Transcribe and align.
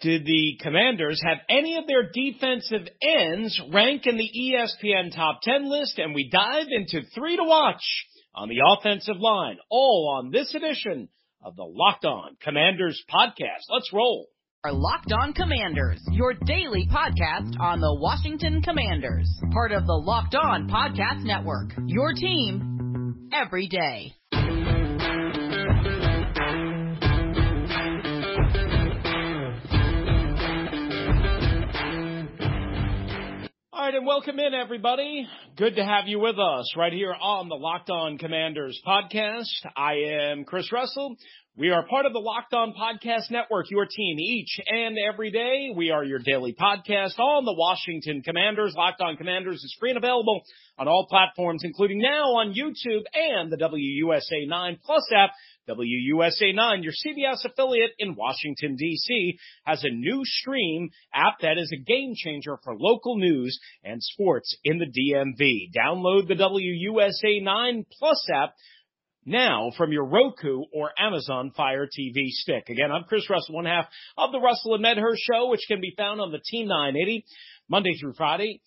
did 0.00 0.26
the 0.26 0.58
commanders 0.60 1.22
have 1.24 1.38
any 1.48 1.76
of 1.76 1.86
their 1.86 2.10
defensive 2.12 2.88
ends 3.00 3.60
rank 3.72 4.06
in 4.06 4.16
the 4.16 4.30
ESPN 4.36 5.14
top 5.14 5.40
10 5.42 5.70
list? 5.70 5.98
And 5.98 6.14
we 6.14 6.28
dive 6.28 6.66
into 6.70 7.02
three 7.14 7.36
to 7.36 7.44
watch 7.44 7.82
on 8.34 8.48
the 8.48 8.60
offensive 8.66 9.16
line, 9.18 9.58
all 9.70 10.16
on 10.18 10.30
this 10.30 10.54
edition 10.54 11.08
of 11.42 11.56
the 11.56 11.64
Locked 11.64 12.04
On 12.04 12.36
Commanders 12.42 13.02
podcast. 13.08 13.62
Let's 13.70 13.92
roll. 13.92 14.26
Our 14.64 14.72
Locked 14.72 15.12
On 15.12 15.32
Commanders, 15.32 16.00
your 16.10 16.34
daily 16.34 16.88
podcast 16.90 17.58
on 17.60 17.80
the 17.80 17.94
Washington 18.00 18.62
Commanders, 18.62 19.28
part 19.52 19.70
of 19.70 19.86
the 19.86 19.92
Locked 19.92 20.34
On 20.34 20.68
Podcast 20.68 21.22
Network. 21.22 21.70
Your 21.86 22.12
team 22.12 23.30
every 23.32 23.68
day. 23.68 24.12
Right, 33.86 33.94
and 33.94 34.06
welcome 34.06 34.40
in, 34.40 34.52
everybody. 34.52 35.28
Good 35.56 35.76
to 35.76 35.84
have 35.84 36.08
you 36.08 36.18
with 36.18 36.40
us 36.40 36.74
right 36.76 36.92
here 36.92 37.14
on 37.14 37.48
the 37.48 37.54
Locked 37.54 37.88
On 37.88 38.18
Commanders 38.18 38.80
podcast. 38.84 39.44
I 39.76 40.26
am 40.28 40.44
Chris 40.44 40.72
Russell. 40.72 41.16
We 41.56 41.70
are 41.70 41.86
part 41.86 42.04
of 42.04 42.12
the 42.12 42.18
Locked 42.18 42.52
On 42.52 42.74
Podcast 42.74 43.30
Network, 43.30 43.70
your 43.70 43.86
team 43.86 44.18
each 44.18 44.58
and 44.66 44.96
every 44.98 45.30
day. 45.30 45.68
We 45.72 45.92
are 45.92 46.02
your 46.02 46.18
daily 46.18 46.52
podcast 46.52 47.16
on 47.20 47.44
the 47.44 47.54
Washington 47.56 48.22
Commanders. 48.22 48.74
Locked 48.76 49.00
On 49.02 49.16
Commanders 49.16 49.62
is 49.62 49.76
free 49.78 49.90
and 49.90 49.98
available 49.98 50.42
on 50.78 50.88
all 50.88 51.06
platforms, 51.08 51.62
including 51.62 52.00
now 52.00 52.34
on 52.34 52.54
YouTube 52.54 53.04
and 53.14 53.52
the 53.52 53.56
WUSA 53.56 54.48
9 54.48 54.78
Plus 54.84 55.08
app. 55.14 55.30
WUSA 55.68 56.54
9, 56.54 56.82
your 56.82 56.92
CBS 56.92 57.44
affiliate 57.44 57.92
in 57.98 58.14
Washington, 58.14 58.76
D.C., 58.76 59.38
has 59.64 59.82
a 59.84 59.90
new 59.90 60.20
stream 60.24 60.90
app 61.12 61.40
that 61.40 61.58
is 61.58 61.72
a 61.72 61.82
game 61.82 62.14
changer 62.16 62.58
for 62.62 62.76
local 62.76 63.18
news 63.18 63.58
and 63.84 64.02
sports 64.02 64.56
in 64.64 64.78
the 64.78 64.86
DMV. 64.86 65.72
Download 65.76 66.28
the 66.28 66.34
WUSA 66.34 67.42
9 67.42 67.86
Plus 67.98 68.26
app 68.34 68.54
now 69.24 69.72
from 69.76 69.92
your 69.92 70.04
Roku 70.04 70.62
or 70.72 70.92
Amazon 70.98 71.50
Fire 71.56 71.86
TV 71.86 72.28
stick. 72.28 72.68
Again, 72.68 72.92
I'm 72.92 73.04
Chris 73.04 73.28
Russell, 73.28 73.56
one 73.56 73.64
half 73.64 73.88
of 74.16 74.30
the 74.30 74.40
Russell 74.40 74.74
and 74.74 74.82
Medhurst 74.82 75.22
show, 75.22 75.48
which 75.50 75.66
can 75.66 75.80
be 75.80 75.94
found 75.96 76.20
on 76.20 76.30
the 76.30 76.38
Team 76.38 76.68
980 76.68 77.24
Monday 77.68 77.94
through 78.00 78.14
Friday. 78.14 78.60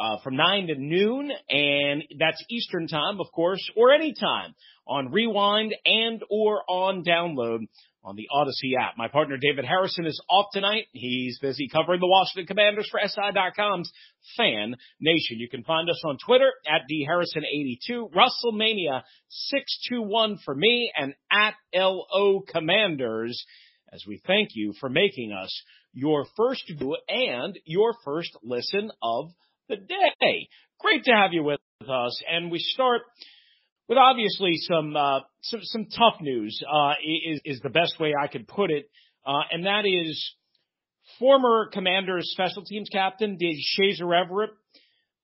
Uh, 0.00 0.16
from 0.24 0.34
9 0.34 0.68
to 0.68 0.74
noon, 0.76 1.30
and 1.50 2.02
that's 2.18 2.42
Eastern 2.48 2.88
time, 2.88 3.20
of 3.20 3.26
course, 3.34 3.60
or 3.76 3.92
any 3.92 4.14
time 4.14 4.54
on 4.86 5.12
Rewind 5.12 5.74
and 5.84 6.22
or 6.30 6.62
on 6.68 7.04
download 7.04 7.66
on 8.02 8.16
the 8.16 8.26
Audacy 8.34 8.80
app. 8.80 8.96
My 8.96 9.08
partner 9.08 9.36
David 9.36 9.66
Harrison 9.66 10.06
is 10.06 10.18
off 10.30 10.46
tonight. 10.54 10.86
He's 10.92 11.38
busy 11.38 11.68
covering 11.68 12.00
the 12.00 12.06
Washington 12.06 12.46
Commanders 12.46 12.88
for 12.90 12.98
SI.com's 13.04 13.92
Fan 14.38 14.74
Nation. 15.00 15.38
You 15.38 15.50
can 15.50 15.64
find 15.64 15.90
us 15.90 16.02
on 16.06 16.16
Twitter 16.24 16.50
at 16.66 16.86
dharrison82, 16.90 18.10
Russellmania621 18.14 20.38
for 20.46 20.54
me, 20.54 20.90
and 20.96 21.12
at 21.30 21.52
LO 21.74 22.40
Commanders 22.48 23.44
as 23.92 24.04
we 24.06 24.22
thank 24.26 24.50
you 24.54 24.72
for 24.80 24.88
making 24.88 25.32
us 25.32 25.62
your 25.92 26.24
first 26.36 26.62
view 26.78 26.96
and 27.08 27.58
your 27.64 27.94
first 28.04 28.36
listen 28.42 28.90
of 29.02 29.30
the 29.70 29.76
day. 29.76 30.48
Great 30.80 31.04
to 31.04 31.12
have 31.12 31.32
you 31.32 31.42
with 31.44 31.60
us. 31.88 32.22
And 32.30 32.50
we 32.50 32.58
start 32.58 33.02
with 33.88 33.96
obviously 33.96 34.56
some 34.56 34.96
uh, 34.96 35.20
some, 35.42 35.60
some 35.62 35.86
tough 35.86 36.20
news 36.20 36.60
uh, 36.70 36.92
is 37.24 37.40
is 37.44 37.60
the 37.60 37.70
best 37.70 37.98
way 37.98 38.12
I 38.20 38.26
could 38.26 38.46
put 38.46 38.70
it, 38.70 38.90
uh, 39.26 39.42
and 39.50 39.64
that 39.66 39.86
is 39.86 40.34
former 41.18 41.70
Commanders 41.72 42.30
special 42.32 42.64
teams 42.64 42.88
captain 42.92 43.38
Deshazor 43.38 44.12
Everett. 44.14 44.50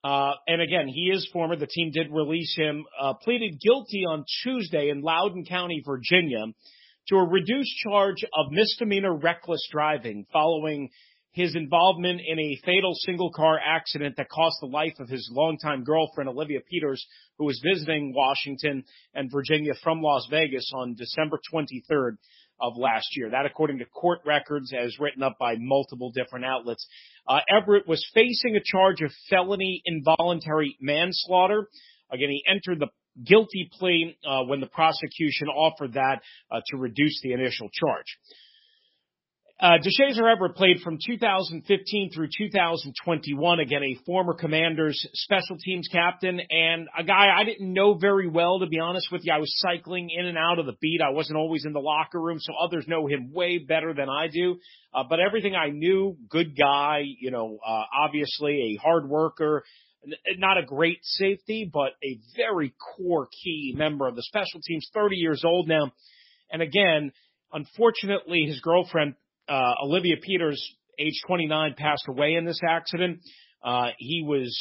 Uh, 0.04 0.32
and 0.46 0.62
again, 0.62 0.86
he 0.86 1.10
is 1.12 1.28
former. 1.32 1.56
The 1.56 1.66
team 1.66 1.90
did 1.92 2.12
release 2.12 2.54
him. 2.56 2.84
Uh, 3.00 3.14
pleaded 3.14 3.58
guilty 3.60 4.04
on 4.08 4.24
Tuesday 4.44 4.90
in 4.90 5.02
Loudoun 5.02 5.44
County, 5.44 5.82
Virginia, 5.84 6.44
to 7.08 7.16
a 7.16 7.28
reduced 7.28 7.74
charge 7.82 8.22
of 8.22 8.52
misdemeanor 8.52 9.16
reckless 9.16 9.66
driving 9.72 10.26
following 10.32 10.90
his 11.36 11.54
involvement 11.54 12.18
in 12.26 12.38
a 12.38 12.58
fatal 12.64 12.94
single 12.94 13.30
car 13.30 13.60
accident 13.62 14.16
that 14.16 14.26
cost 14.30 14.56
the 14.62 14.66
life 14.66 14.94
of 14.98 15.06
his 15.10 15.28
longtime 15.30 15.84
girlfriend, 15.84 16.30
Olivia 16.30 16.60
Peters, 16.60 17.06
who 17.36 17.44
was 17.44 17.62
visiting 17.62 18.14
Washington 18.16 18.82
and 19.14 19.30
Virginia 19.30 19.74
from 19.84 20.00
Las 20.00 20.26
Vegas 20.30 20.72
on 20.74 20.94
December 20.94 21.38
23rd 21.52 22.12
of 22.58 22.72
last 22.78 23.08
year. 23.16 23.28
That 23.28 23.44
according 23.44 23.80
to 23.80 23.84
court 23.84 24.20
records 24.24 24.72
as 24.72 24.98
written 24.98 25.22
up 25.22 25.36
by 25.38 25.56
multiple 25.58 26.10
different 26.10 26.46
outlets. 26.46 26.88
Uh, 27.28 27.40
Everett 27.54 27.86
was 27.86 28.02
facing 28.14 28.56
a 28.56 28.62
charge 28.64 29.02
of 29.02 29.12
felony 29.28 29.82
involuntary 29.84 30.78
manslaughter. 30.80 31.68
Again, 32.10 32.30
he 32.30 32.44
entered 32.48 32.80
the 32.80 32.88
guilty 33.22 33.68
plea 33.78 34.16
uh, 34.26 34.44
when 34.44 34.60
the 34.60 34.68
prosecution 34.68 35.48
offered 35.48 35.92
that 35.92 36.20
uh, 36.50 36.60
to 36.68 36.78
reduce 36.78 37.20
the 37.22 37.32
initial 37.32 37.68
charge. 37.74 38.06
Uh, 39.58 39.78
Deshazor 39.78 40.30
Everett 40.30 40.54
played 40.54 40.80
from 40.84 40.98
2015 41.02 42.10
through 42.14 42.28
2021. 42.36 43.60
Again, 43.60 43.82
a 43.82 44.04
former 44.04 44.34
Commanders 44.34 45.08
special 45.14 45.56
teams 45.58 45.88
captain 45.90 46.38
and 46.50 46.88
a 46.96 47.02
guy 47.02 47.28
I 47.34 47.44
didn't 47.44 47.72
know 47.72 47.94
very 47.94 48.28
well, 48.28 48.60
to 48.60 48.66
be 48.66 48.78
honest 48.80 49.10
with 49.10 49.22
you. 49.24 49.32
I 49.32 49.38
was 49.38 49.50
cycling 49.56 50.10
in 50.14 50.26
and 50.26 50.36
out 50.36 50.58
of 50.58 50.66
the 50.66 50.74
beat. 50.78 51.00
I 51.00 51.08
wasn't 51.08 51.38
always 51.38 51.64
in 51.64 51.72
the 51.72 51.80
locker 51.80 52.20
room, 52.20 52.38
so 52.38 52.52
others 52.62 52.84
know 52.86 53.06
him 53.06 53.32
way 53.32 53.56
better 53.56 53.94
than 53.94 54.10
I 54.10 54.28
do. 54.28 54.56
Uh, 54.92 55.04
but 55.08 55.20
everything 55.20 55.54
I 55.54 55.70
knew, 55.70 56.18
good 56.28 56.54
guy, 56.54 57.04
you 57.18 57.30
know, 57.30 57.58
uh, 57.66 57.84
obviously 57.98 58.76
a 58.76 58.82
hard 58.82 59.08
worker, 59.08 59.64
not 60.36 60.58
a 60.58 60.66
great 60.66 60.98
safety, 61.00 61.68
but 61.72 61.92
a 62.04 62.20
very 62.36 62.74
core 62.98 63.26
key 63.42 63.72
member 63.74 64.06
of 64.06 64.16
the 64.16 64.22
special 64.22 64.60
teams, 64.62 64.86
30 64.92 65.16
years 65.16 65.44
old 65.46 65.66
now. 65.66 65.92
And 66.52 66.60
again, 66.60 67.12
unfortunately, 67.54 68.44
his 68.46 68.60
girlfriend 68.60 69.14
uh, 69.48 69.74
Olivia 69.82 70.16
Peters, 70.20 70.62
age 70.98 71.20
29, 71.26 71.74
passed 71.76 72.04
away 72.08 72.34
in 72.34 72.44
this 72.44 72.60
accident. 72.68 73.20
Uh, 73.62 73.88
he 73.98 74.22
was 74.26 74.56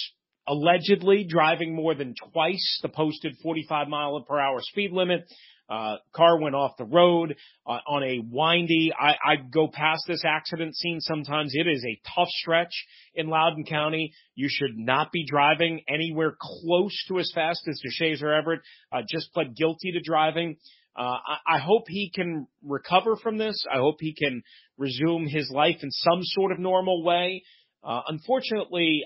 allegedly 0.47 1.25
driving 1.27 1.75
more 1.75 1.95
than 1.95 2.13
twice 2.31 2.79
the 2.81 2.89
posted 2.89 3.35
45 3.41 3.87
mile 3.87 4.21
per 4.27 4.39
hour 4.39 4.59
speed 4.61 4.91
limit. 4.91 5.27
Uh, 5.67 5.95
car 6.13 6.39
went 6.39 6.53
off 6.53 6.77
the 6.77 6.85
road 6.85 7.35
uh, 7.65 7.79
on 7.87 8.03
a 8.03 8.19
windy. 8.29 8.91
I, 8.93 9.13
I 9.13 9.35
go 9.51 9.67
past 9.67 10.03
this 10.07 10.23
accident 10.23 10.75
scene 10.75 11.01
sometimes. 11.01 11.53
It 11.55 11.67
is 11.67 11.83
a 11.83 11.99
tough 12.15 12.27
stretch 12.29 12.85
in 13.15 13.27
Loudoun 13.29 13.65
County. 13.65 14.13
You 14.35 14.47
should 14.47 14.77
not 14.77 15.11
be 15.11 15.25
driving 15.25 15.81
anywhere 15.89 16.35
close 16.39 16.95
to 17.07 17.17
as 17.17 17.31
fast 17.33 17.67
as 17.67 17.81
Deshazor 17.83 18.37
Everett. 18.37 18.61
Uh, 18.91 19.01
just 19.09 19.33
pled 19.33 19.55
guilty 19.55 19.91
to 19.93 20.01
driving. 20.01 20.57
Uh, 20.97 21.17
I, 21.47 21.55
I 21.55 21.59
hope 21.59 21.83
he 21.87 22.11
can 22.13 22.47
recover 22.63 23.15
from 23.17 23.37
this. 23.37 23.65
I 23.71 23.77
hope 23.77 23.97
he 23.99 24.13
can 24.13 24.43
resume 24.77 25.27
his 25.27 25.49
life 25.51 25.77
in 25.81 25.91
some 25.91 26.19
sort 26.23 26.51
of 26.51 26.59
normal 26.59 27.03
way. 27.03 27.43
Uh, 27.83 28.01
unfortunately, 28.07 29.03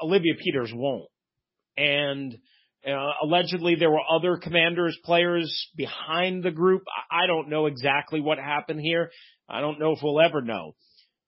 Olivia 0.00 0.34
Peters 0.42 0.72
won't. 0.74 1.08
And 1.76 2.36
uh, 2.86 3.10
allegedly, 3.22 3.74
there 3.74 3.90
were 3.90 4.00
other 4.10 4.38
commanders, 4.38 4.98
players 5.04 5.68
behind 5.76 6.42
the 6.42 6.50
group. 6.50 6.82
I 7.10 7.26
don't 7.26 7.48
know 7.48 7.66
exactly 7.66 8.20
what 8.20 8.38
happened 8.38 8.80
here. 8.80 9.10
I 9.48 9.60
don't 9.60 9.78
know 9.78 9.92
if 9.92 9.98
we'll 10.02 10.20
ever 10.20 10.40
know. 10.40 10.74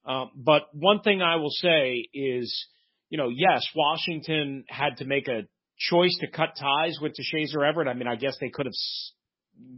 Uh, 0.06 0.26
but 0.34 0.62
one 0.72 1.00
thing 1.00 1.20
I 1.20 1.36
will 1.36 1.50
say 1.50 2.08
is, 2.14 2.66
you 3.10 3.18
know, 3.18 3.28
yes, 3.28 3.66
Washington 3.74 4.64
had 4.68 4.96
to 4.98 5.04
make 5.04 5.28
a 5.28 5.42
choice 5.78 6.16
to 6.20 6.30
cut 6.30 6.56
ties 6.58 6.98
with 7.00 7.12
Deshazor 7.12 7.68
Everett. 7.68 7.88
I 7.88 7.94
mean, 7.94 8.08
I 8.08 8.16
guess 8.16 8.36
they 8.40 8.48
could 8.48 8.66
have 8.66 8.74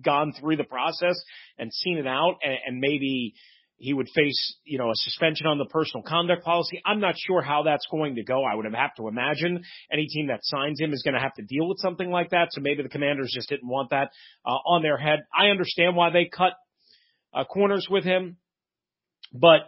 gone 0.05 0.32
through 0.38 0.56
the 0.56 0.65
process 0.65 1.21
and 1.59 1.73
seen 1.73 1.99
it 1.99 2.06
out 2.06 2.37
and, 2.43 2.56
and 2.67 2.81
maybe 2.81 3.35
he 3.81 3.94
would 3.94 4.09
face, 4.15 4.56
you 4.65 4.77
know, 4.77 4.91
a 4.91 4.94
suspension 4.94 5.47
on 5.47 5.56
the 5.56 5.65
personal 5.65 6.03
conduct 6.03 6.44
policy. 6.44 6.82
I'm 6.85 7.00
not 7.00 7.15
sure 7.17 7.41
how 7.41 7.62
that's 7.62 7.87
going 7.91 8.17
to 8.17 8.23
go. 8.23 8.44
I 8.44 8.55
would 8.55 8.67
have 8.67 8.94
to 8.97 9.09
imagine 9.09 9.62
any 9.91 10.06
team 10.06 10.27
that 10.27 10.41
signs 10.43 10.79
him 10.79 10.93
is 10.93 11.03
going 11.03 11.15
to 11.15 11.21
have 11.21 11.32
to 11.35 11.43
deal 11.43 11.67
with 11.67 11.79
something 11.79 12.11
like 12.11 12.31
that. 12.31 12.49
So 12.50 12.61
maybe 12.61 12.82
the 12.82 12.91
commanders 12.91 13.32
just 13.35 13.49
didn't 13.49 13.69
want 13.69 13.91
that 13.91 14.11
uh, 14.44 14.50
on 14.50 14.82
their 14.82 14.99
head. 14.99 15.21
I 15.37 15.47
understand 15.47 15.97
why 15.97 16.11
they 16.11 16.26
cut 16.26 16.53
uh, 17.33 17.44
corners 17.44 17.87
with 17.91 18.05
him, 18.05 18.37
but 19.33 19.61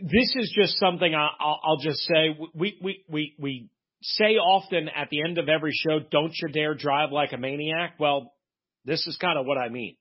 this 0.00 0.34
is 0.36 0.52
just 0.56 0.78
something 0.78 1.14
I, 1.14 1.28
will 1.40 1.60
I'll 1.64 1.76
just 1.78 2.00
say. 2.00 2.36
We, 2.54 2.78
we, 2.82 3.04
we, 3.08 3.34
we 3.38 3.68
say 4.02 4.36
often 4.36 4.88
at 4.88 5.08
the 5.10 5.22
end 5.22 5.38
of 5.38 5.48
every 5.48 5.72
show, 5.72 6.00
don't 6.10 6.34
you 6.40 6.48
dare 6.48 6.74
drive 6.74 7.12
like 7.12 7.32
a 7.32 7.38
maniac. 7.38 7.94
Well, 7.98 8.32
this 8.84 9.06
is 9.06 9.16
kind 9.20 9.38
of 9.38 9.46
what 9.46 9.58
I 9.58 9.68
mean. 9.68 9.96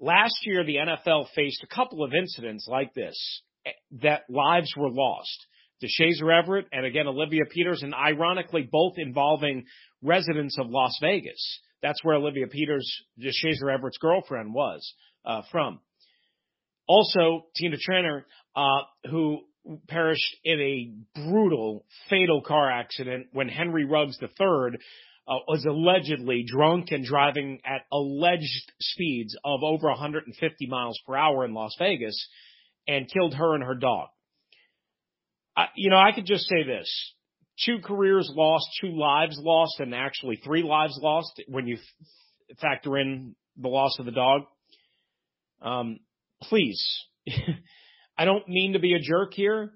Last 0.00 0.36
year, 0.42 0.64
the 0.64 0.76
NFL 0.76 1.26
faced 1.34 1.62
a 1.62 1.74
couple 1.74 2.04
of 2.04 2.12
incidents 2.12 2.66
like 2.68 2.92
this 2.94 3.42
eh, 3.64 3.70
that 4.02 4.22
lives 4.28 4.72
were 4.76 4.90
lost. 4.90 5.46
Deshazor 5.82 6.42
Everett 6.42 6.66
and 6.72 6.86
again 6.86 7.06
Olivia 7.06 7.44
Peters, 7.50 7.82
and 7.82 7.94
ironically 7.94 8.68
both 8.70 8.94
involving 8.96 9.64
residents 10.02 10.58
of 10.58 10.70
Las 10.70 10.96
Vegas. 11.00 11.60
That's 11.82 12.02
where 12.02 12.16
Olivia 12.16 12.46
Peters, 12.46 12.90
Deshazor 13.20 13.72
Everett's 13.72 13.98
girlfriend, 13.98 14.54
was 14.54 14.94
uh, 15.24 15.42
from. 15.50 15.80
Also, 16.88 17.46
Tina 17.56 17.76
Trainor, 17.78 18.26
uh, 18.54 18.82
who 19.10 19.40
perished 19.88 20.36
in 20.44 20.60
a 20.60 21.20
brutal, 21.20 21.84
fatal 22.08 22.42
car 22.42 22.70
accident 22.70 23.28
when 23.32 23.48
Henry 23.48 23.84
Ruggs 23.84 24.18
III 24.20 24.78
uh, 25.28 25.34
was 25.48 25.64
allegedly 25.64 26.44
drunk 26.46 26.92
and 26.92 27.04
driving 27.04 27.60
at 27.64 27.82
alleged 27.92 28.72
speeds 28.80 29.36
of 29.44 29.60
over 29.62 29.88
150 29.88 30.66
miles 30.66 31.00
per 31.06 31.16
hour 31.16 31.44
in 31.44 31.52
Las 31.52 31.74
Vegas 31.78 32.28
and 32.86 33.10
killed 33.12 33.34
her 33.34 33.54
and 33.54 33.64
her 33.64 33.74
dog. 33.74 34.08
I, 35.56 35.66
you 35.74 35.90
know, 35.90 35.98
I 35.98 36.12
could 36.12 36.26
just 36.26 36.48
say 36.48 36.62
this. 36.64 37.14
Two 37.64 37.78
careers 37.82 38.30
lost, 38.34 38.66
two 38.80 38.96
lives 38.96 39.38
lost, 39.42 39.80
and 39.80 39.94
actually 39.94 40.36
three 40.36 40.62
lives 40.62 40.98
lost 41.02 41.42
when 41.48 41.66
you 41.66 41.76
f- 41.76 42.58
factor 42.58 42.98
in 42.98 43.34
the 43.56 43.68
loss 43.68 43.96
of 43.98 44.04
the 44.04 44.12
dog. 44.12 44.42
Um, 45.62 46.00
please, 46.42 46.84
I 48.18 48.24
don't 48.24 48.48
mean 48.48 48.72
to 48.72 48.78
be 48.78 48.94
a 48.94 48.98
jerk 48.98 49.34
here. 49.34 49.72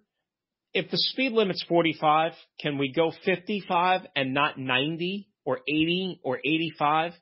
If 0.72 0.90
the 0.90 0.98
speed 0.98 1.32
limit's 1.32 1.64
45, 1.68 2.32
can 2.60 2.78
we 2.78 2.92
go 2.92 3.12
55 3.24 4.02
and 4.14 4.32
not 4.32 4.58
90 4.58 5.28
or 5.44 5.58
80 5.68 6.20
or 6.22 6.38
85? 6.38 7.12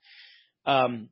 Um, 0.67 1.09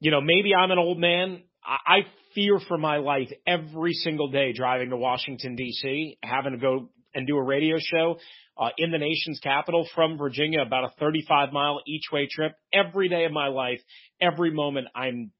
you 0.00 0.10
know, 0.10 0.20
maybe 0.20 0.54
I'm 0.54 0.70
an 0.70 0.78
old 0.78 0.98
man. 0.98 1.44
I, 1.64 1.76
I 1.86 1.98
fear 2.34 2.58
for 2.68 2.76
my 2.76 2.98
life 2.98 3.30
every 3.46 3.92
single 3.92 4.28
day 4.30 4.52
driving 4.52 4.90
to 4.90 4.96
Washington 4.96 5.54
D.C., 5.54 6.18
having 6.22 6.52
to 6.52 6.58
go 6.58 6.90
and 7.14 7.26
do 7.26 7.36
a 7.36 7.42
radio 7.42 7.76
show 7.78 8.18
uh, 8.58 8.70
in 8.76 8.90
the 8.90 8.98
nation's 8.98 9.40
capital 9.40 9.88
from 9.94 10.18
Virginia, 10.18 10.62
about 10.62 10.84
a 10.84 10.90
35 10.98 11.52
mile 11.52 11.80
each 11.86 12.04
way 12.12 12.28
trip. 12.30 12.52
Every 12.72 13.08
day 13.08 13.24
of 13.24 13.32
my 13.32 13.48
life, 13.48 13.80
every 14.20 14.52
moment, 14.52 14.88
I'm 14.94 15.30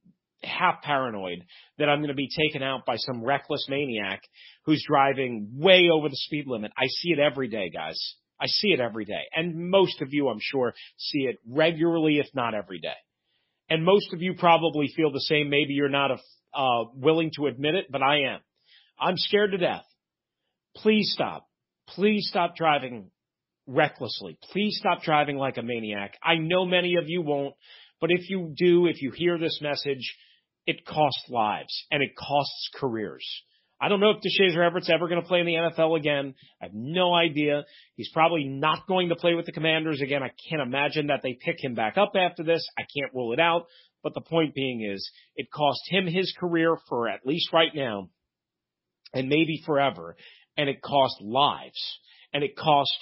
half 0.44 0.82
paranoid 0.82 1.44
that 1.78 1.88
I'm 1.88 1.98
going 1.98 2.08
to 2.08 2.14
be 2.14 2.28
taken 2.28 2.62
out 2.62 2.86
by 2.86 2.96
some 2.96 3.22
reckless 3.22 3.66
maniac 3.68 4.22
who's 4.64 4.84
driving 4.86 5.50
way 5.54 5.88
over 5.92 6.08
the 6.08 6.16
speed 6.16 6.46
limit. 6.46 6.72
I 6.76 6.86
see 6.86 7.10
it 7.10 7.18
every 7.18 7.48
day, 7.48 7.70
guys. 7.70 7.98
I 8.40 8.46
see 8.46 8.68
it 8.68 8.80
every 8.80 9.04
day. 9.04 9.22
And 9.34 9.70
most 9.70 10.02
of 10.02 10.12
you, 10.12 10.28
I'm 10.28 10.40
sure, 10.40 10.74
see 10.96 11.20
it 11.20 11.38
regularly, 11.48 12.18
if 12.18 12.26
not 12.34 12.54
every 12.54 12.80
day. 12.80 12.96
And 13.70 13.84
most 13.84 14.12
of 14.12 14.20
you 14.20 14.34
probably 14.34 14.92
feel 14.94 15.12
the 15.12 15.20
same. 15.20 15.48
Maybe 15.48 15.74
you're 15.74 15.88
not 15.88 16.10
a, 16.10 16.18
uh, 16.54 16.84
willing 16.94 17.30
to 17.36 17.46
admit 17.46 17.74
it, 17.74 17.86
but 17.90 18.02
I 18.02 18.34
am. 18.34 18.40
I'm 18.98 19.16
scared 19.16 19.52
to 19.52 19.58
death. 19.58 19.84
Please 20.76 21.10
stop. 21.12 21.46
Please 21.88 22.26
stop 22.28 22.56
driving 22.56 23.10
recklessly. 23.66 24.38
Please 24.52 24.76
stop 24.78 25.02
driving 25.02 25.36
like 25.36 25.56
a 25.56 25.62
maniac. 25.62 26.16
I 26.22 26.36
know 26.36 26.64
many 26.64 26.96
of 26.96 27.08
you 27.08 27.22
won't, 27.22 27.54
but 28.00 28.10
if 28.10 28.28
you 28.28 28.52
do, 28.56 28.86
if 28.86 29.00
you 29.00 29.10
hear 29.10 29.38
this 29.38 29.60
message, 29.62 30.16
it 30.66 30.84
costs 30.86 31.24
lives 31.28 31.84
and 31.90 32.02
it 32.02 32.10
costs 32.16 32.70
careers. 32.74 33.26
I 33.80 33.88
don't 33.88 34.00
know 34.00 34.10
if 34.10 34.18
Deshazor 34.18 34.64
Everett's 34.64 34.88
ever 34.88 35.08
going 35.08 35.20
to 35.20 35.26
play 35.26 35.40
in 35.40 35.46
the 35.46 35.54
NFL 35.54 35.98
again. 35.98 36.34
I 36.62 36.66
have 36.66 36.74
no 36.74 37.12
idea. 37.12 37.64
He's 37.96 38.10
probably 38.12 38.44
not 38.44 38.86
going 38.86 39.08
to 39.10 39.16
play 39.16 39.34
with 39.34 39.46
the 39.46 39.52
Commanders 39.52 40.00
again. 40.00 40.22
I 40.22 40.30
can't 40.48 40.62
imagine 40.62 41.08
that 41.08 41.20
they 41.22 41.36
pick 41.38 41.62
him 41.62 41.74
back 41.74 41.98
up 41.98 42.12
after 42.16 42.42
this. 42.42 42.66
I 42.78 42.82
can't 42.82 43.12
rule 43.12 43.32
it 43.32 43.40
out. 43.40 43.66
But 44.02 44.14
the 44.14 44.20
point 44.20 44.54
being 44.54 44.88
is 44.90 45.10
it 45.34 45.50
cost 45.50 45.80
him 45.88 46.06
his 46.06 46.32
career 46.38 46.76
for 46.88 47.08
at 47.08 47.26
least 47.26 47.52
right 47.52 47.74
now 47.74 48.10
and 49.12 49.28
maybe 49.28 49.62
forever. 49.66 50.16
And 50.56 50.68
it 50.68 50.80
cost 50.80 51.16
lives 51.20 51.98
and 52.32 52.44
it 52.44 52.56
cost 52.56 52.96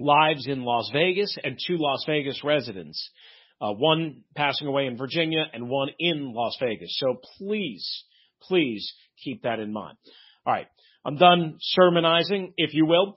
lives 0.00 0.46
in 0.46 0.62
Las 0.62 0.90
Vegas 0.92 1.36
and 1.42 1.58
two 1.66 1.76
Las 1.78 2.04
Vegas 2.06 2.42
residents 2.44 3.10
uh, 3.60 3.72
one 3.72 4.22
passing 4.36 4.66
away 4.66 4.86
in 4.86 4.96
Virginia 4.96 5.44
and 5.52 5.68
one 5.68 5.88
in 5.98 6.32
Las 6.32 6.56
Vegas. 6.60 6.96
So 6.98 7.20
please, 7.38 8.04
please 8.42 8.92
keep 9.22 9.42
that 9.42 9.58
in 9.58 9.72
mind. 9.72 9.96
All 10.46 10.52
right. 10.52 10.66
I'm 11.04 11.16
done 11.16 11.56
sermonizing, 11.60 12.54
if 12.56 12.74
you 12.74 12.86
will. 12.86 13.16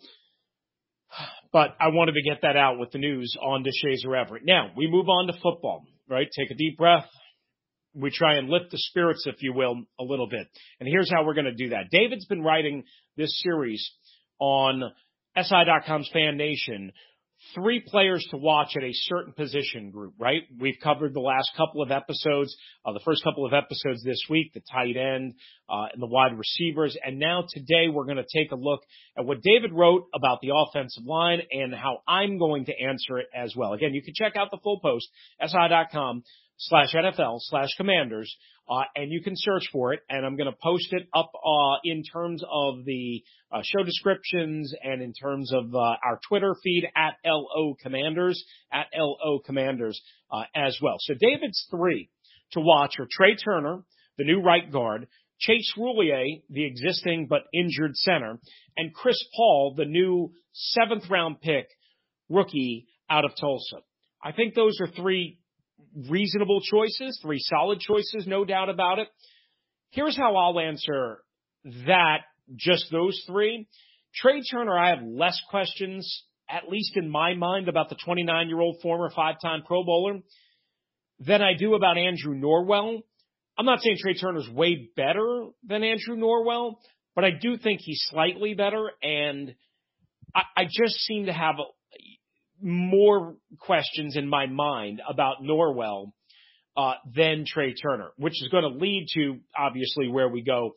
But 1.52 1.76
I 1.82 1.90
wanted 1.90 2.14
to 2.14 2.22
get 2.22 2.44
that 2.44 2.56
out 2.56 2.80
with 2.80 2.92
the 2.92 2.98
news 2.98 3.36
on 3.42 3.66
Deshazor 3.66 4.18
Everett. 4.18 4.46
Now, 4.46 4.72
we 4.78 4.88
move 4.88 5.10
on 5.10 5.28
to 5.28 5.34
football, 5.34 5.84
right? 6.08 6.28
Take 6.34 6.50
a 6.50 6.56
deep 6.56 6.78
breath. 6.78 7.08
We 7.94 8.10
try 8.10 8.36
and 8.36 8.48
lift 8.48 8.72
the 8.72 8.78
spirits, 8.78 9.26
if 9.28 9.42
you 9.42 9.52
will, 9.52 9.84
a 10.00 10.04
little 10.04 10.30
bit. 10.30 10.48
And 10.80 10.88
here's 10.88 11.12
how 11.12 11.26
we're 11.26 11.34
going 11.34 11.46
to 11.46 11.54
do 11.54 11.70
that. 11.70 11.90
David's 11.92 12.26
been 12.26 12.42
writing 12.42 12.86
this 13.18 13.38
series 13.44 13.86
on 14.40 14.82
SI.com's 15.38 16.10
Fan 16.14 16.38
Nation 16.38 16.94
three 17.56 17.80
players 17.80 18.26
to 18.32 18.38
watch 18.38 18.74
at 18.78 18.84
a 18.84 18.92
certain 18.94 19.34
position 19.34 19.92
group, 19.92 20.14
right? 20.20 20.44
We've 20.60 20.78
covered 20.82 21.14
the 21.14 21.22
last 21.22 21.52
couple 21.58 21.82
of 21.82 21.92
episodes, 21.92 22.56
uh, 22.86 22.94
the 22.94 23.02
first 23.04 23.24
couple 23.24 23.46
of 23.46 23.54
episodes 23.54 24.04
this 24.04 24.20
week, 24.30 24.54
the 24.54 24.62
tight 24.72 24.98
end, 24.98 25.34
uh, 25.70 25.88
and 25.94 26.02
the 26.02 26.08
wide 26.08 26.38
receivers. 26.38 26.98
And 27.04 27.20
now 27.20 27.46
today 27.50 27.88
we're 27.92 28.06
going 28.06 28.18
to 28.18 28.26
take 28.38 28.52
a 28.52 28.56
look 28.56 28.82
at 29.18 29.26
what 29.26 29.42
David 29.42 29.72
wrote 29.74 30.08
about 30.14 30.40
the 30.42 30.52
offensive 30.56 31.04
line 31.06 31.42
and 31.52 31.74
how 31.74 32.00
I'm 32.08 32.38
going 32.38 32.66
to 32.66 32.74
answer 32.80 33.20
it 33.20 33.28
as 33.36 33.56
well. 33.56 33.74
Again, 33.74 33.94
you 33.94 34.02
can 34.02 34.14
check 34.16 34.36
out 34.36 34.52
the 34.52 34.60
full 34.64 34.80
post, 34.80 35.08
si.com 35.46 36.24
slash 36.62 36.94
NFL 36.94 37.40
slash 37.42 37.70
commanders, 37.76 38.36
uh, 38.70 38.84
and 38.96 39.12
you 39.12 39.22
can 39.22 39.34
search 39.36 39.64
for 39.72 39.94
it. 39.94 40.02
And 40.10 40.26
I'm 40.26 40.38
going 40.38 40.52
to 40.52 40.58
post 40.62 40.90
it 40.92 41.08
up 41.14 41.32
uh, 41.36 41.78
in 41.84 42.04
terms 42.04 42.44
of 42.50 42.86
the 42.86 43.24
uh, 43.52 43.62
show 43.64 43.84
descriptions 43.84 44.74
and 44.84 45.02
in 45.02 45.14
terms 45.14 45.52
of 45.52 45.74
uh, 45.74 45.80
our 45.80 46.20
Twitter 46.28 46.56
feed 46.64 46.88
at 46.96 47.16
LO 47.26 47.76
Commanders 47.82 48.44
at 48.72 48.88
LO 48.96 49.40
Commanders 49.40 50.00
uh, 50.32 50.44
as 50.56 50.78
well. 50.82 50.98
So 51.00 51.16
David's 51.20 51.68
three 51.72 52.10
to 52.52 52.60
watch 52.60 52.96
are 53.00 53.06
Trai 53.06 53.36
Turner, 53.44 53.84
the 54.18 54.24
new 54.24 54.42
right 54.42 54.72
guard, 54.72 55.08
Chase 55.40 55.74
Roullier, 55.76 56.44
the 56.50 56.66
existing 56.66 57.26
but 57.28 57.42
injured 57.52 57.96
center, 57.96 58.38
and 58.78 58.94
Chris 58.94 59.18
Paul, 59.36 59.74
the 59.76 59.86
new 59.86 60.34
seventh 60.54 61.10
round 61.10 61.42
pick 61.42 61.68
rookie 62.30 62.88
out 63.10 63.26
of 63.26 63.32
Tulsa. 63.40 63.78
I 64.24 64.32
think 64.34 64.54
those 64.54 64.80
are 64.80 64.88
three 64.88 65.40
reasonable 66.10 66.62
choices, 66.62 67.20
three 67.22 67.40
solid 67.40 67.80
choices, 67.80 68.26
no 68.28 68.46
doubt 68.46 68.70
about 68.70 69.00
it. 69.00 69.08
Here's 69.92 70.16
how 70.16 70.36
I'll 70.36 70.60
answer 70.60 71.20
that, 71.86 72.20
just 72.56 72.86
those 72.92 73.22
three. 73.28 73.68
Trai 74.24 74.42
Turner, 74.50 74.78
I 74.78 74.90
have 74.90 75.04
less 75.04 75.40
questions, 75.50 76.26
at 76.50 76.70
least 76.70 76.98
in 76.98 77.10
my 77.10 77.34
mind, 77.34 77.70
about 77.70 77.90
the 77.90 77.98
29 78.04 78.48
year 78.48 78.60
old 78.60 78.78
former 78.82 79.10
five 79.16 79.36
time 79.42 79.64
Pro 79.66 79.84
Bowler 79.84 80.20
than 81.20 81.42
I 81.42 81.54
do 81.58 81.76
about 81.76 81.98
Andrew 81.98 82.36
Norwell. 82.36 83.02
I'm 83.58 83.66
not 83.66 83.82
saying 83.82 83.98
Trai 84.04 84.20
Turner's 84.20 84.50
way 84.50 84.90
better 84.96 85.48
than 85.64 85.84
Andrew 85.84 86.16
Norwell, 86.16 86.76
but 87.16 87.26
I 87.26 87.32
do 87.32 87.58
think 87.58 87.82
he's 87.82 88.02
slightly 88.10 88.54
better. 88.54 88.92
And 89.04 89.54
I, 90.34 90.42
I 90.58 90.64
just 90.66 90.96
seem 91.02 91.26
to 91.26 91.34
have 91.34 91.56
more 92.62 93.36
questions 93.60 94.16
in 94.16 94.28
my 94.28 94.46
mind 94.46 95.02
about 95.08 95.44
Norwell 95.44 96.12
uh, 96.78 96.94
than 97.14 97.46
Trai 97.46 97.74
Turner, 97.82 98.12
which 98.18 98.42
is 98.42 98.50
going 98.50 98.64
to 98.64 98.70
lead 98.80 99.08
to 99.16 99.40
obviously 99.58 100.08
where 100.08 100.30
we 100.30 100.42
go 100.42 100.72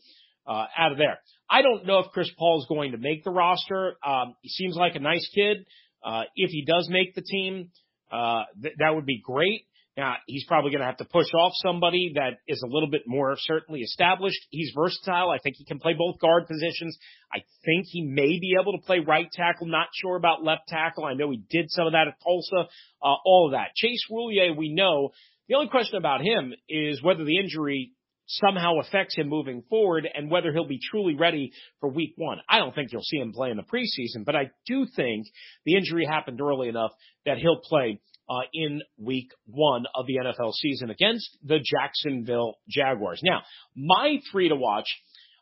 uh, 0.47 0.67
out 0.77 0.93
of 0.93 0.99
there. 0.99 1.19
I 1.49 1.63
don't 1.63 1.87
know 1.87 2.01
if 2.01 2.07
Chris 2.13 2.31
Paul 2.37 2.61
is 2.61 2.67
going 2.69 2.93
to 2.93 2.99
make 2.99 3.25
the 3.25 3.31
roster. 3.31 3.97
Um, 4.05 4.35
he 4.43 4.49
seems 4.49 4.77
like 4.77 4.95
a 4.95 5.01
nice 5.01 5.29
kid. 5.35 5.67
Uh, 6.05 6.23
if 6.37 6.51
he 6.51 6.65
does 6.65 6.89
make 6.91 7.15
the 7.15 7.23
team, 7.23 7.71
uh, 8.13 8.45
th- 8.61 8.75
that 8.79 8.95
would 8.95 9.07
be 9.07 9.23
great. 9.25 9.67
Now, 9.97 10.17
he's 10.27 10.45
probably 10.47 10.73
going 10.73 10.81
to 10.81 10.87
have 10.87 10.97
to 10.97 11.05
push 11.05 11.33
off 11.35 11.53
somebody 11.55 12.15
that 12.17 12.39
is 12.49 12.61
a 12.63 12.69
little 12.69 12.91
bit 12.91 13.03
more 13.07 13.37
certainly 13.39 13.81
established. 13.81 14.41
He's 14.51 14.73
versatile. 14.75 15.31
I 15.31 15.39
think 15.39 15.55
he 15.57 15.65
can 15.65 15.79
play 15.79 15.93
both 15.97 16.19
guard 16.19 16.49
positions. 16.49 16.99
I 17.33 17.45
think 17.65 17.87
he 17.87 18.03
may 18.03 18.41
be 18.41 18.57
able 18.61 18.73
to 18.73 18.85
play 18.85 18.99
right 18.99 19.31
tackle. 19.33 19.69
Not 19.69 19.89
sure 19.95 20.17
about 20.17 20.43
left 20.43 20.67
tackle. 20.67 21.05
I 21.05 21.15
know 21.15 21.31
he 21.31 21.43
did 21.49 21.71
some 21.71 21.87
of 21.87 21.93
that 21.93 22.09
at 22.09 22.17
Tulsa. 22.25 22.69
Uh, 23.01 23.15
all 23.25 23.47
of 23.47 23.53
that. 23.53 23.75
Chase 23.77 24.05
Roullier, 24.11 24.57
we 24.57 24.73
know. 24.73 25.11
The 25.49 25.55
only 25.55 25.69
question 25.69 25.97
about 25.97 26.23
him 26.23 26.55
is 26.69 27.03
whether 27.03 27.25
the 27.25 27.39
injury 27.39 27.93
somehow 28.27 28.79
affects 28.81 29.15
him 29.15 29.29
moving 29.29 29.63
forward 29.69 30.09
and 30.13 30.31
whether 30.31 30.53
he'll 30.53 30.67
be 30.67 30.81
truly 30.91 31.15
ready 31.15 31.53
for 31.81 31.89
week 31.89 32.15
one. 32.17 32.39
I 32.49 32.59
don't 32.59 32.75
think 32.75 32.91
you'll 32.91 33.03
see 33.03 33.19
him 33.19 33.33
play 33.33 33.51
in 33.51 33.57
the 33.57 33.63
preseason, 33.63 34.25
but 34.25 34.35
I 34.35 34.51
do 34.67 34.87
think 34.97 35.27
the 35.65 35.77
injury 35.77 36.07
happened 36.07 36.41
early 36.41 36.69
enough 36.69 36.93
that 37.27 37.39
he'll 37.39 37.61
play 37.61 38.01
uh, 38.29 38.41
in 38.53 38.83
week 38.99 39.31
one 39.47 39.85
of 39.95 40.07
the 40.07 40.17
NFL 40.17 40.53
season 40.55 40.91
against 40.91 41.37
the 41.43 41.59
Jacksonville 41.59 42.55
Jaguars. 42.69 43.21
Now, 43.23 43.43
my 43.77 44.19
three 44.31 44.49
to 44.49 44.57
watch 44.57 44.87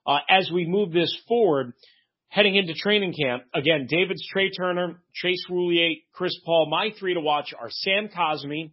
Uh, 0.05 0.19
as 0.29 0.51
we 0.53 0.67
move 0.67 0.93
this 0.93 1.17
forward, 1.29 1.73
heading 2.29 2.57
into 2.57 2.75
training 2.75 3.15
camp, 3.15 3.45
again, 3.55 3.87
David's 3.89 4.27
Trai 4.35 4.49
Turner, 4.57 5.01
Chase 5.15 5.45
Roullier, 5.49 6.03
Chris 6.13 6.37
Paul. 6.45 6.69
My 6.69 6.91
three 6.99 7.15
to 7.15 7.21
watch 7.21 7.55
are 7.59 7.69
Sam 7.71 8.09
Cosmi, 8.09 8.73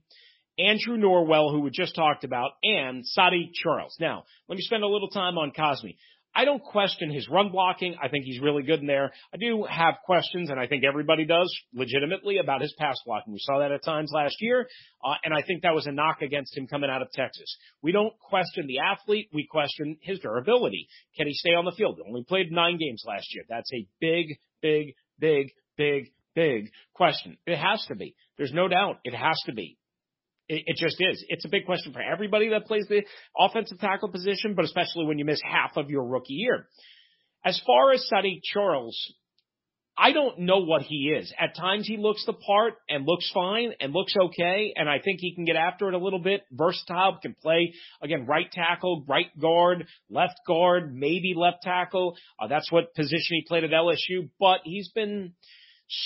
Andrew 0.58 0.98
Norwell, 0.98 1.52
who 1.52 1.62
we 1.62 1.70
just 1.70 1.94
talked 1.96 2.24
about, 2.24 2.52
and 2.64 3.04
Saahdiq 3.18 3.52
Charles. 3.54 3.96
Now, 4.00 4.24
let 4.48 4.56
me 4.56 4.62
spend 4.62 4.84
a 4.84 4.88
little 4.88 5.10
time 5.10 5.38
on 5.38 5.52
Cosmi. 5.52 5.98
I 6.34 6.46
don't 6.46 6.62
question 6.62 7.12
his 7.12 7.28
run 7.28 7.50
blocking. 7.52 7.96
I 8.02 8.08
think 8.08 8.24
he's 8.24 8.40
really 8.40 8.64
good 8.64 8.80
in 8.80 8.88
there. 8.88 9.12
I 9.34 9.38
do 9.38 9.66
have 9.70 9.96
questions, 10.06 10.50
and 10.50 10.60
I 10.60 10.68
think 10.68 10.84
everybody 10.84 11.26
does 11.26 11.54
legitimately 11.74 12.38
about 12.38 12.62
his 12.62 12.74
pass 12.78 12.98
blocking. 13.06 13.34
We 13.34 13.40
saw 13.40 13.60
that 13.60 13.72
at 13.72 13.84
times 13.84 14.12
last 14.14 14.36
year, 14.40 14.68
uh, 15.04 15.16
and 15.24 15.34
I 15.34 15.42
think 15.42 15.64
that 15.64 15.74
was 15.74 15.88
a 15.88 15.92
knock 15.92 16.22
against 16.22 16.56
him 16.56 16.68
coming 16.68 16.90
out 16.90 17.02
of 17.02 17.12
Texas. 17.12 17.58
We 17.82 17.92
don't 17.92 18.18
question 18.20 18.68
the 18.68 18.80
athlete. 18.80 19.30
We 19.34 19.48
question 19.50 19.98
his 20.02 20.20
durability. 20.20 20.88
Can 21.18 21.28
he 21.28 21.34
stay 21.34 21.56
on 21.56 21.66
the 21.66 21.72
field? 21.72 21.98
He 21.98 22.08
only 22.08 22.24
played 22.24 22.52
nine 22.52 22.78
games 22.78 23.04
last 23.08 23.28
year. 23.34 23.44
That's 23.50 23.72
a 23.74 23.88
big, 24.00 24.38
big, 24.62 24.94
big, 25.20 25.52
big, 25.78 26.12
big 26.36 26.72
question. 26.94 27.38
It 27.46 27.58
has 27.58 27.84
to 27.88 27.96
be. 27.96 28.16
There's 28.38 28.54
no 28.54 28.68
doubt. 28.68 29.00
It 29.04 29.16
has 29.16 29.38
to 29.48 29.54
be. 29.54 29.78
It, 30.50 30.64
it 30.66 30.76
just 30.78 30.98
is. 31.00 31.24
It's 31.30 31.46
a 31.46 31.50
big 31.50 31.66
question 31.66 31.94
for 31.94 32.02
everybody 32.02 32.50
that 32.50 32.66
plays 32.66 32.86
the 32.90 33.04
offensive 33.38 33.80
tackle 33.80 34.10
position, 34.10 34.56
but 34.56 34.66
especially 34.66 35.06
when 35.06 35.20
you 35.20 35.26
miss 35.26 35.40
half 35.44 35.78
of 35.78 35.90
your 35.90 36.04
rookie 36.04 36.34
year. 36.34 36.68
As 37.46 37.62
far 37.66 37.94
as 37.94 38.06
Saahdiq 38.12 38.42
Charles, 38.44 38.98
I 39.98 40.14
don't 40.14 40.40
know 40.40 40.60
what 40.60 40.82
he 40.84 41.14
is. 41.18 41.34
At 41.38 41.56
times 41.56 41.86
he 41.86 41.98
looks 41.98 42.26
the 42.26 42.34
part 42.34 42.76
and 42.90 43.06
looks 43.06 43.30
fine 43.34 43.74
and 43.82 43.94
looks 43.94 44.14
okay, 44.18 44.74
and 44.76 44.90
I 44.90 45.00
think 45.00 45.20
he 45.20 45.36
can 45.36 45.44
get 45.44 45.58
after 45.58 45.90
it 45.90 45.94
a 45.94 45.98
little 45.98 46.20
bit. 46.20 46.44
Versatile, 46.52 47.20
can 47.22 47.36
play 47.42 47.74
again 48.02 48.26
right 48.26 48.50
tackle, 48.50 49.04
right 49.08 49.28
guard, 49.40 49.86
left 50.10 50.40
guard, 50.48 50.96
maybe 50.96 51.34
left 51.36 51.64
tackle. 51.64 52.16
Uh, 52.42 52.48
that's 52.48 52.72
what 52.72 52.94
position 52.96 53.28
he 53.30 53.46
played 53.46 53.66
at 53.66 53.72
LSU, 53.72 54.30
but 54.40 54.62
he's 54.64 54.90
been 54.90 55.34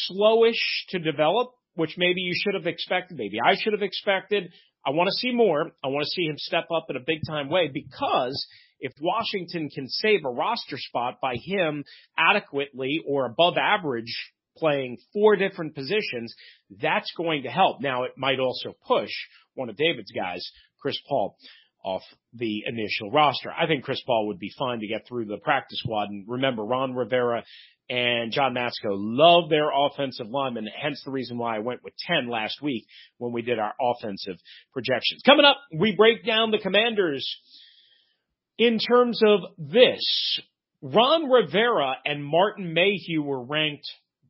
slowish 0.10 0.62
to 0.90 0.98
develop 0.98 1.54
which 1.76 1.96
maybe 1.98 2.22
you 2.22 2.34
should 2.36 2.54
have 2.54 2.68
expected, 2.68 3.18
maybe 3.18 3.38
I 3.44 3.56
should 3.56 3.74
have 3.74 3.82
expected. 3.82 4.52
I 4.86 4.92
want 4.92 5.08
to 5.08 5.18
see 5.20 5.32
more. 5.32 5.72
I 5.84 5.88
want 5.88 6.04
to 6.04 6.10
see 6.10 6.24
him 6.24 6.38
step 6.38 6.66
up 6.76 6.88
in 6.90 6.96
a 6.96 7.02
big 7.06 7.20
time 7.28 7.50
way 7.50 7.70
because 7.74 8.46
if 8.80 8.92
Washington 9.00 9.70
can 9.70 9.88
save 9.88 10.26
a 10.26 10.30
roster 10.30 10.78
spot 10.78 11.20
by 11.22 11.36
him 11.36 11.86
adequately 12.18 13.02
or 13.08 13.26
above 13.26 13.56
average 13.58 14.14
playing 14.58 14.98
four 15.14 15.36
different 15.36 15.74
positions, 15.74 16.36
that's 16.82 17.12
going 17.16 17.44
to 17.44 17.50
help. 17.50 17.82
Now 17.82 18.04
it 18.04 18.12
might 18.18 18.40
also 18.40 18.76
push 18.86 19.10
one 19.56 19.70
of 19.70 19.78
David's 19.78 20.12
guys, 20.12 20.46
Chris 20.80 21.00
Paul, 21.08 21.38
off 21.84 22.04
the 22.34 22.64
initial 22.66 23.12
roster. 23.12 23.52
I 23.52 23.68
think 23.68 23.84
Chris 23.84 24.02
Paul 24.06 24.28
would 24.28 24.40
be 24.40 24.52
fine 24.58 24.80
to 24.80 24.88
get 24.88 25.08
through 25.08 25.26
the 25.26 25.38
practice 25.38 25.80
squad. 25.80 26.10
And 26.10 26.26
remember, 26.28 26.64
Ron 26.64 26.94
Rivera 26.94 27.44
and 27.90 28.32
John 28.32 28.54
Matsko 28.54 28.92
love 28.92 29.50
their 29.50 29.70
offensive 29.70 30.28
linemen, 30.28 30.68
hence 30.82 31.02
the 31.04 31.12
reason 31.12 31.38
why 31.38 31.58
I 31.58 31.60
went 31.60 31.84
with 31.84 31.94
10 32.08 32.30
last 32.30 32.62
week 32.62 32.86
when 33.18 33.34
we 33.34 33.42
did 33.42 33.60
our 33.60 33.74
offensive 33.80 34.38
projections. 34.72 35.22
Coming 35.26 35.46
up, 35.46 35.58
we 35.78 35.96
break 35.96 36.26
down 36.26 36.52
the 36.52 36.60
commanders 36.60 37.28
in 38.58 38.80
terms 38.80 39.22
of 39.26 39.42
this. 39.58 40.40
Ron 40.82 41.30
Rivera 41.30 41.96
and 42.06 42.24
Martin 42.24 42.74
Mayhew 42.74 43.22
were 43.22 43.44
ranked 43.44 43.88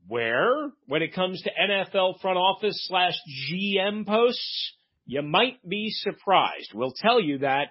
where 0.07 0.71
when 0.87 1.01
it 1.01 1.13
comes 1.13 1.41
to 1.41 1.49
NFL 1.49 2.19
front 2.21 2.37
office 2.37 2.85
slash 2.87 3.15
GM 3.51 4.05
posts? 4.05 4.73
You 5.05 5.21
might 5.21 5.57
be 5.67 5.89
surprised. 5.89 6.71
We'll 6.73 6.93
tell 6.95 7.19
you 7.19 7.39
that 7.39 7.69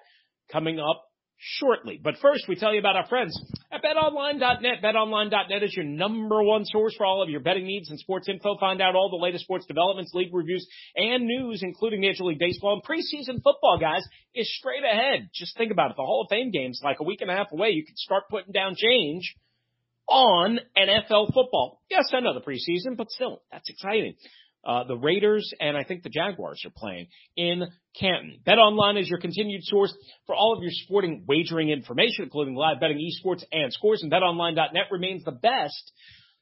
coming 0.51 0.79
up 0.79 1.03
shortly. 1.45 1.99
But 2.01 2.15
first, 2.21 2.45
we 2.47 2.55
tell 2.55 2.73
you 2.73 2.79
about 2.79 2.95
our 2.95 3.07
friends 3.07 3.37
at 3.71 3.81
betonline.net. 3.83 4.81
Betonline.net 4.81 5.63
is 5.63 5.75
your 5.75 5.85
number 5.85 6.41
one 6.41 6.63
source 6.63 6.95
for 6.95 7.05
all 7.05 7.21
of 7.21 7.29
your 7.29 7.41
betting 7.41 7.65
needs 7.65 7.89
and 7.89 7.99
sports 7.99 8.29
info. 8.29 8.57
Find 8.59 8.81
out 8.81 8.95
all 8.95 9.09
the 9.09 9.21
latest 9.21 9.43
sports 9.43 9.65
developments, 9.65 10.13
league 10.13 10.33
reviews, 10.33 10.65
and 10.95 11.25
news, 11.25 11.61
including 11.61 11.99
Major 11.99 12.23
League 12.23 12.39
Baseball 12.39 12.73
and 12.73 12.83
preseason 12.83 13.43
football, 13.43 13.77
guys, 13.79 14.03
is 14.33 14.49
straight 14.57 14.83
ahead. 14.83 15.29
Just 15.33 15.57
think 15.57 15.71
about 15.71 15.91
it. 15.91 15.97
The 15.97 16.03
Hall 16.03 16.21
of 16.21 16.29
Fame 16.29 16.51
game's 16.51 16.79
like 16.83 17.01
a 17.01 17.03
week 17.03 17.21
and 17.21 17.29
a 17.29 17.35
half 17.35 17.51
away. 17.51 17.71
You 17.71 17.85
can 17.85 17.97
start 17.97 18.23
putting 18.29 18.53
down 18.53 18.75
change 18.77 19.35
on 20.07 20.59
NFL 20.77 21.33
football. 21.33 21.81
Yes, 21.89 22.05
I 22.13 22.21
know 22.21 22.33
the 22.33 22.41
preseason, 22.41 22.95
but 22.97 23.09
still, 23.11 23.41
that's 23.51 23.69
exciting. 23.69 24.15
Uh, 24.65 24.85
the 24.85 24.95
Raiders 24.95 25.51
and 25.59 25.75
I 25.75 25.83
think 25.83 26.03
the 26.03 26.09
Jaguars 26.09 26.63
are 26.65 26.71
playing 26.75 27.07
in 27.35 27.63
Canton. 27.99 28.39
Bet 28.45 28.57
Online 28.57 28.97
is 28.97 29.09
your 29.09 29.19
continued 29.19 29.63
source 29.63 29.93
for 30.25 30.35
all 30.35 30.55
of 30.55 30.63
your 30.63 30.71
sporting 30.71 31.25
wagering 31.27 31.69
information, 31.69 32.23
including 32.23 32.55
live 32.55 32.79
betting, 32.79 32.97
esports, 32.97 33.43
and 33.51 33.73
scores. 33.73 34.01
And 34.03 34.11
BetOnline.net 34.11 34.85
remains 34.91 35.23
the 35.23 35.31
best 35.31 35.91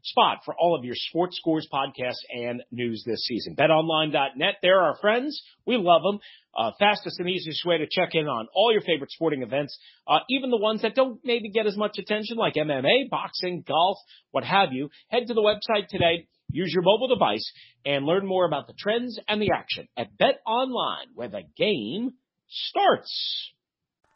spot 0.04 0.40
for 0.46 0.56
all 0.58 0.76
of 0.78 0.84
your 0.84 0.96
sports 0.96 1.38
scores, 1.38 1.68
podcasts, 1.72 2.24
and 2.30 2.64
news 2.72 3.04
this 3.06 3.26
season. 3.26 3.56
BetOnline.net, 3.56 4.56
they're 4.62 4.82
our 4.82 4.98
friends. 4.98 5.42
We 5.66 5.78
love 5.78 6.02
them. 6.04 6.20
Uh, 6.58 6.72
fastest 6.80 7.20
and 7.20 7.30
easiest 7.30 7.66
way 7.66 7.78
to 7.78 7.88
check 7.90 8.10
in 8.14 8.28
on 8.28 8.48
all 8.54 8.74
your 8.74 8.82
favorite 8.82 9.10
sporting 9.12 9.42
events, 9.42 9.78
uh, 10.06 10.20
even 10.30 10.50
the 10.50 10.58
ones 10.58 10.82
that 10.82 10.96
don't 10.96 11.20
maybe 11.24 11.50
get 11.50 11.66
as 11.66 11.78
much 11.78 11.98
attention 11.98 12.36
like 12.36 12.56
MMA, 12.56 13.10
boxing, 13.10 13.64
golf, 13.66 13.98
what 14.32 14.44
have 14.44 14.74
you. 14.74 14.90
Head 15.08 15.28
to 15.28 15.34
the 15.34 15.42
website 15.42 15.88
today 15.88 16.28
Use 16.52 16.72
your 16.74 16.84
mobile 16.84 17.08
device 17.08 17.52
and 17.86 18.06
learn 18.06 18.26
more 18.26 18.46
about 18.46 18.68
the 18.68 18.74
trends 18.78 19.20
and 19.28 19.42
the 19.42 19.52
action 19.52 19.88
at 19.98 20.18
Bet 20.18 20.40
Online, 20.46 21.08
where 21.16 21.30
the 21.30 21.44
game 21.58 22.14
starts. 22.48 23.52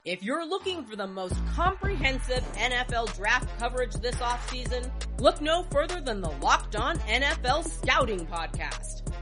If 0.05 0.21
you're 0.21 0.45
looking 0.45 0.85
for 0.85 0.95
the 0.95 1.07
most 1.07 1.35
comprehensive 1.55 2.43
NFL 2.57 3.15
draft 3.17 3.47
coverage 3.57 3.93
this 3.93 4.15
offseason, 4.17 4.91
look 5.19 5.41
no 5.41 5.65
further 5.71 5.99
than 5.99 6.21
the 6.21 6.29
Locked 6.29 6.75
On 6.75 6.99
NFL 6.99 7.67
Scouting 7.81 8.27
Podcast. 8.27 9.04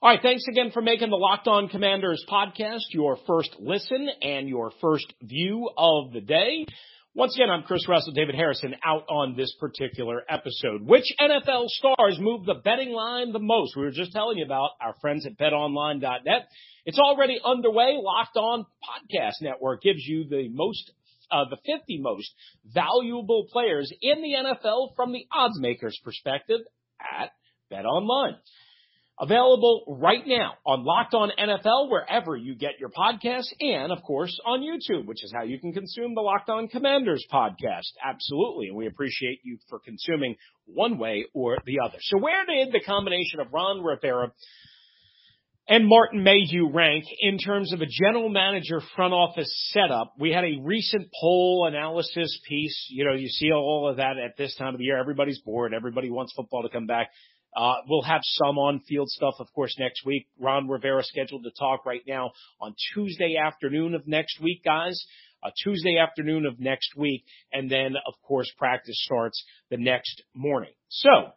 All 0.00 0.10
right. 0.10 0.22
Thanks 0.22 0.44
again 0.48 0.70
for 0.70 0.80
making 0.80 1.10
the 1.10 1.16
Locked 1.16 1.48
On 1.48 1.68
Commanders 1.68 2.24
podcast 2.30 2.82
your 2.92 3.18
first 3.26 3.56
listen 3.58 4.08
and 4.22 4.48
your 4.48 4.70
first 4.80 5.12
view 5.22 5.68
of 5.76 6.12
the 6.12 6.20
day. 6.20 6.66
Once 7.14 7.34
again, 7.34 7.50
I'm 7.50 7.64
Chris 7.64 7.88
Russell, 7.88 8.12
David 8.12 8.36
Harrison 8.36 8.76
out 8.84 9.06
on 9.10 9.34
this 9.34 9.52
particular 9.58 10.22
episode. 10.28 10.82
Which 10.82 11.02
NFL 11.20 11.66
stars 11.66 12.16
move 12.20 12.46
the 12.46 12.60
betting 12.62 12.92
line 12.92 13.32
the 13.32 13.40
most? 13.40 13.74
We 13.74 13.82
were 13.82 13.90
just 13.90 14.12
telling 14.12 14.38
you 14.38 14.44
about 14.44 14.70
our 14.80 14.94
friends 15.00 15.26
at 15.26 15.36
betonline.net. 15.36 16.46
It's 16.84 17.00
already 17.00 17.40
underway. 17.44 17.98
Locked 18.00 18.36
On 18.36 18.66
Podcast 18.84 19.42
Network 19.42 19.82
gives 19.82 20.04
you 20.06 20.28
the 20.28 20.48
most 20.48 20.92
uh, 21.32 21.46
the 21.50 21.58
50 21.66 21.98
most 21.98 22.32
valuable 22.64 23.48
players 23.50 23.92
in 24.00 24.22
the 24.22 24.34
NFL 24.34 24.94
from 24.94 25.10
the 25.10 25.26
odds 25.32 25.58
makers 25.58 25.98
perspective 26.04 26.60
at 27.00 27.32
BetOnline. 27.72 28.36
Available 29.20 29.96
right 30.00 30.24
now 30.26 30.54
on 30.64 30.84
Locked 30.84 31.14
On 31.14 31.30
NFL, 31.36 31.90
wherever 31.90 32.36
you 32.36 32.54
get 32.54 32.78
your 32.78 32.90
podcasts, 32.90 33.52
and 33.60 33.90
of 33.90 34.02
course 34.02 34.38
on 34.46 34.60
YouTube, 34.60 35.06
which 35.06 35.24
is 35.24 35.32
how 35.34 35.42
you 35.42 35.58
can 35.58 35.72
consume 35.72 36.14
the 36.14 36.20
Locked 36.20 36.48
On 36.50 36.68
Commanders 36.68 37.24
podcast. 37.32 37.90
Absolutely. 38.04 38.68
And 38.68 38.76
we 38.76 38.86
appreciate 38.86 39.40
you 39.42 39.58
for 39.68 39.80
consuming 39.80 40.36
one 40.66 40.98
way 40.98 41.26
or 41.34 41.58
the 41.66 41.80
other. 41.84 41.98
So 42.00 42.18
where 42.18 42.46
did 42.46 42.72
the 42.72 42.80
combination 42.80 43.40
of 43.40 43.52
Ron 43.52 43.82
Rivera 43.82 44.32
and 45.68 45.86
Martin 45.86 46.22
Mayhew 46.22 46.70
rank 46.72 47.04
in 47.20 47.38
terms 47.38 47.72
of 47.72 47.82
a 47.82 47.86
general 47.86 48.30
manager 48.30 48.80
front 48.96 49.12
office 49.12 49.52
setup. 49.72 50.14
We 50.18 50.32
had 50.32 50.44
a 50.44 50.60
recent 50.62 51.08
poll 51.20 51.66
analysis 51.68 52.40
piece. 52.48 52.86
You 52.88 53.04
know, 53.04 53.14
you 53.14 53.28
see 53.28 53.52
all 53.52 53.88
of 53.90 53.98
that 53.98 54.16
at 54.16 54.36
this 54.38 54.54
time 54.56 54.74
of 54.74 54.78
the 54.78 54.84
year. 54.84 54.96
Everybody's 54.98 55.40
bored. 55.40 55.74
Everybody 55.74 56.08
wants 56.08 56.32
football 56.34 56.62
to 56.62 56.70
come 56.70 56.86
back. 56.86 57.10
Uh, 57.56 57.76
we'll 57.88 58.02
have 58.02 58.20
some 58.22 58.58
on 58.58 58.80
field 58.80 59.08
stuff, 59.08 59.34
of 59.38 59.52
course, 59.52 59.74
next 59.78 60.04
week. 60.04 60.26
Ron 60.38 60.68
Rivera 60.68 61.02
scheduled 61.02 61.44
to 61.44 61.50
talk 61.58 61.86
right 61.86 62.02
now 62.06 62.32
on 62.60 62.74
Tuesday 62.94 63.36
afternoon 63.36 63.94
of 63.94 64.06
next 64.06 64.40
week, 64.40 64.62
guys. 64.64 64.98
Uh, 65.42 65.50
Tuesday 65.62 65.98
afternoon 65.98 66.46
of 66.46 66.58
next 66.58 66.96
week. 66.96 67.24
And 67.52 67.70
then, 67.70 67.94
of 68.06 68.14
course, 68.26 68.50
practice 68.58 69.00
starts 69.04 69.44
the 69.70 69.76
next 69.76 70.22
morning. 70.34 70.72
So, 70.88 71.32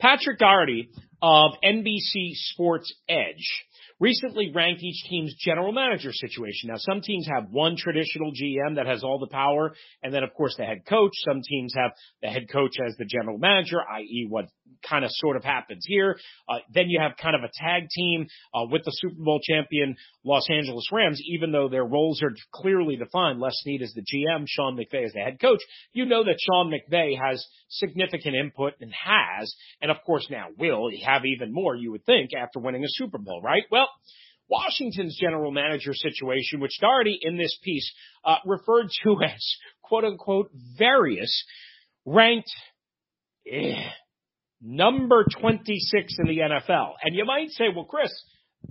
Patrick 0.00 0.40
Daugherty 0.40 0.90
of 1.22 1.52
NBC 1.64 2.32
Sports 2.32 2.92
Edge 3.08 3.64
recently 4.00 4.50
ranked 4.52 4.82
each 4.82 5.04
team's 5.08 5.32
general 5.38 5.70
manager 5.70 6.12
situation. 6.12 6.70
Now, 6.70 6.78
some 6.78 7.00
teams 7.00 7.28
have 7.32 7.50
one 7.50 7.76
traditional 7.76 8.32
GM 8.32 8.74
that 8.74 8.86
has 8.86 9.04
all 9.04 9.20
the 9.20 9.28
power, 9.28 9.74
and 10.02 10.12
then 10.12 10.24
of 10.24 10.34
course 10.34 10.56
the 10.58 10.64
head 10.64 10.84
coach. 10.88 11.12
Some 11.24 11.40
teams 11.48 11.72
have 11.76 11.92
the 12.20 12.28
head 12.28 12.50
coach 12.50 12.72
as 12.84 12.96
the 12.96 13.04
general 13.04 13.38
manager, 13.38 13.78
i.e., 13.80 14.26
what 14.28 14.46
kind 14.88 15.04
of 15.04 15.10
sort 15.12 15.36
of 15.36 15.44
happens 15.44 15.84
here. 15.86 16.16
Uh, 16.48 16.58
then 16.72 16.88
you 16.88 17.00
have 17.00 17.12
kind 17.16 17.36
of 17.36 17.42
a 17.42 17.50
tag 17.54 17.88
team 17.90 18.26
uh, 18.54 18.66
with 18.70 18.84
the 18.84 18.92
Super 18.94 19.22
Bowl 19.22 19.40
champion 19.42 19.96
Los 20.24 20.48
Angeles 20.50 20.88
Rams, 20.92 21.20
even 21.26 21.52
though 21.52 21.68
their 21.68 21.84
roles 21.84 22.22
are 22.22 22.34
clearly 22.52 22.96
defined. 22.96 23.40
Les 23.40 23.52
Snead 23.54 23.82
is 23.82 23.94
the 23.94 24.02
GM, 24.02 24.44
Sean 24.46 24.76
McVay 24.76 25.06
is 25.06 25.12
the 25.12 25.20
head 25.20 25.40
coach. 25.40 25.60
You 25.92 26.04
know 26.04 26.24
that 26.24 26.38
Sean 26.40 26.70
McVay 26.72 27.18
has 27.18 27.44
significant 27.68 28.34
input 28.34 28.74
and 28.80 28.92
has, 28.92 29.54
and 29.80 29.90
of 29.90 29.98
course 30.04 30.26
now 30.30 30.46
will 30.58 30.90
have 31.04 31.24
even 31.24 31.52
more, 31.52 31.74
you 31.76 31.92
would 31.92 32.04
think, 32.04 32.30
after 32.34 32.58
winning 32.58 32.84
a 32.84 32.88
Super 32.88 33.18
Bowl, 33.18 33.40
right? 33.42 33.64
Well, 33.70 33.88
Washington's 34.48 35.16
general 35.18 35.50
manager 35.50 35.94
situation, 35.94 36.60
which 36.60 36.78
Daugherty 36.80 37.18
in 37.22 37.38
this 37.38 37.58
piece 37.62 37.90
uh, 38.24 38.36
referred 38.44 38.88
to 39.04 39.16
as 39.24 39.54
quote 39.82 40.04
unquote 40.04 40.50
various, 40.78 41.44
ranked 42.04 42.50
eh, 43.50 43.88
number 44.62 45.24
26 45.40 46.14
in 46.20 46.26
the 46.26 46.38
NFL. 46.38 46.92
And 47.02 47.14
you 47.14 47.24
might 47.24 47.50
say, 47.50 47.64
well, 47.74 47.84
Chris, 47.84 48.12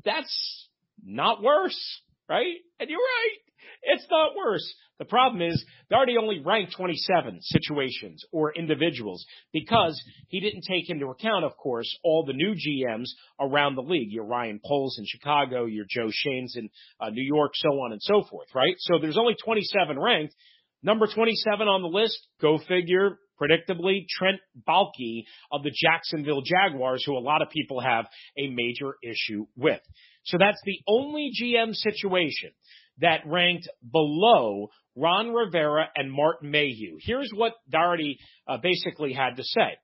that's 0.05 0.67
not 1.03 1.43
worse, 1.43 2.01
right? 2.29 2.55
And 2.79 2.89
you're 2.89 2.99
right. 2.99 3.37
It's 3.83 4.07
not 4.09 4.35
worse. 4.35 4.73
The 4.99 5.05
problem 5.05 5.41
is 5.41 5.65
Daugherty 5.89 6.15
only 6.17 6.39
ranked 6.45 6.75
27 6.77 7.39
situations 7.41 8.23
or 8.31 8.53
individuals 8.53 9.25
because 9.51 9.99
he 10.27 10.39
didn't 10.39 10.61
take 10.61 10.91
into 10.91 11.07
account, 11.07 11.43
of 11.43 11.57
course, 11.57 11.89
all 12.03 12.23
the 12.23 12.33
new 12.33 12.53
GMs 12.53 13.09
around 13.39 13.75
the 13.75 13.81
league. 13.81 14.11
Your 14.11 14.25
Ryan 14.25 14.59
Poles 14.63 14.97
in 14.99 15.05
Chicago, 15.07 15.65
your 15.65 15.85
Joe 15.89 16.11
Schoens 16.11 16.55
in 16.55 16.69
uh, 16.99 17.09
New 17.09 17.23
York, 17.23 17.53
so 17.55 17.69
on 17.69 17.93
and 17.93 18.01
so 18.01 18.23
forth, 18.29 18.49
right? 18.53 18.75
So 18.77 18.99
there's 19.01 19.17
only 19.17 19.35
27 19.43 19.99
ranked. 19.99 20.35
Number 20.83 21.07
27 21.07 21.67
on 21.67 21.81
the 21.81 21.87
list, 21.87 22.19
go 22.39 22.59
figure, 22.67 23.17
predictably, 23.41 24.05
Trent 24.07 24.39
Baalke 24.67 25.23
of 25.51 25.63
the 25.63 25.71
Jacksonville 25.73 26.41
Jaguars, 26.41 27.03
who 27.05 27.17
a 27.17 27.19
lot 27.19 27.41
of 27.41 27.49
people 27.49 27.79
have 27.79 28.05
a 28.37 28.49
major 28.49 28.95
issue 29.03 29.45
with. 29.55 29.81
So 30.25 30.37
that's 30.37 30.61
the 30.65 30.79
only 30.87 31.31
GM 31.41 31.73
situation 31.73 32.51
that 32.99 33.21
ranked 33.25 33.67
below 33.91 34.69
Ron 34.95 35.33
Rivera 35.33 35.85
and 35.95 36.11
Martin 36.11 36.51
Mayhew. 36.51 36.97
Here's 37.01 37.31
what 37.33 37.53
Daugherty 37.69 38.19
uh, 38.47 38.57
basically 38.57 39.13
had 39.13 39.37
to 39.37 39.43
say. 39.43 39.77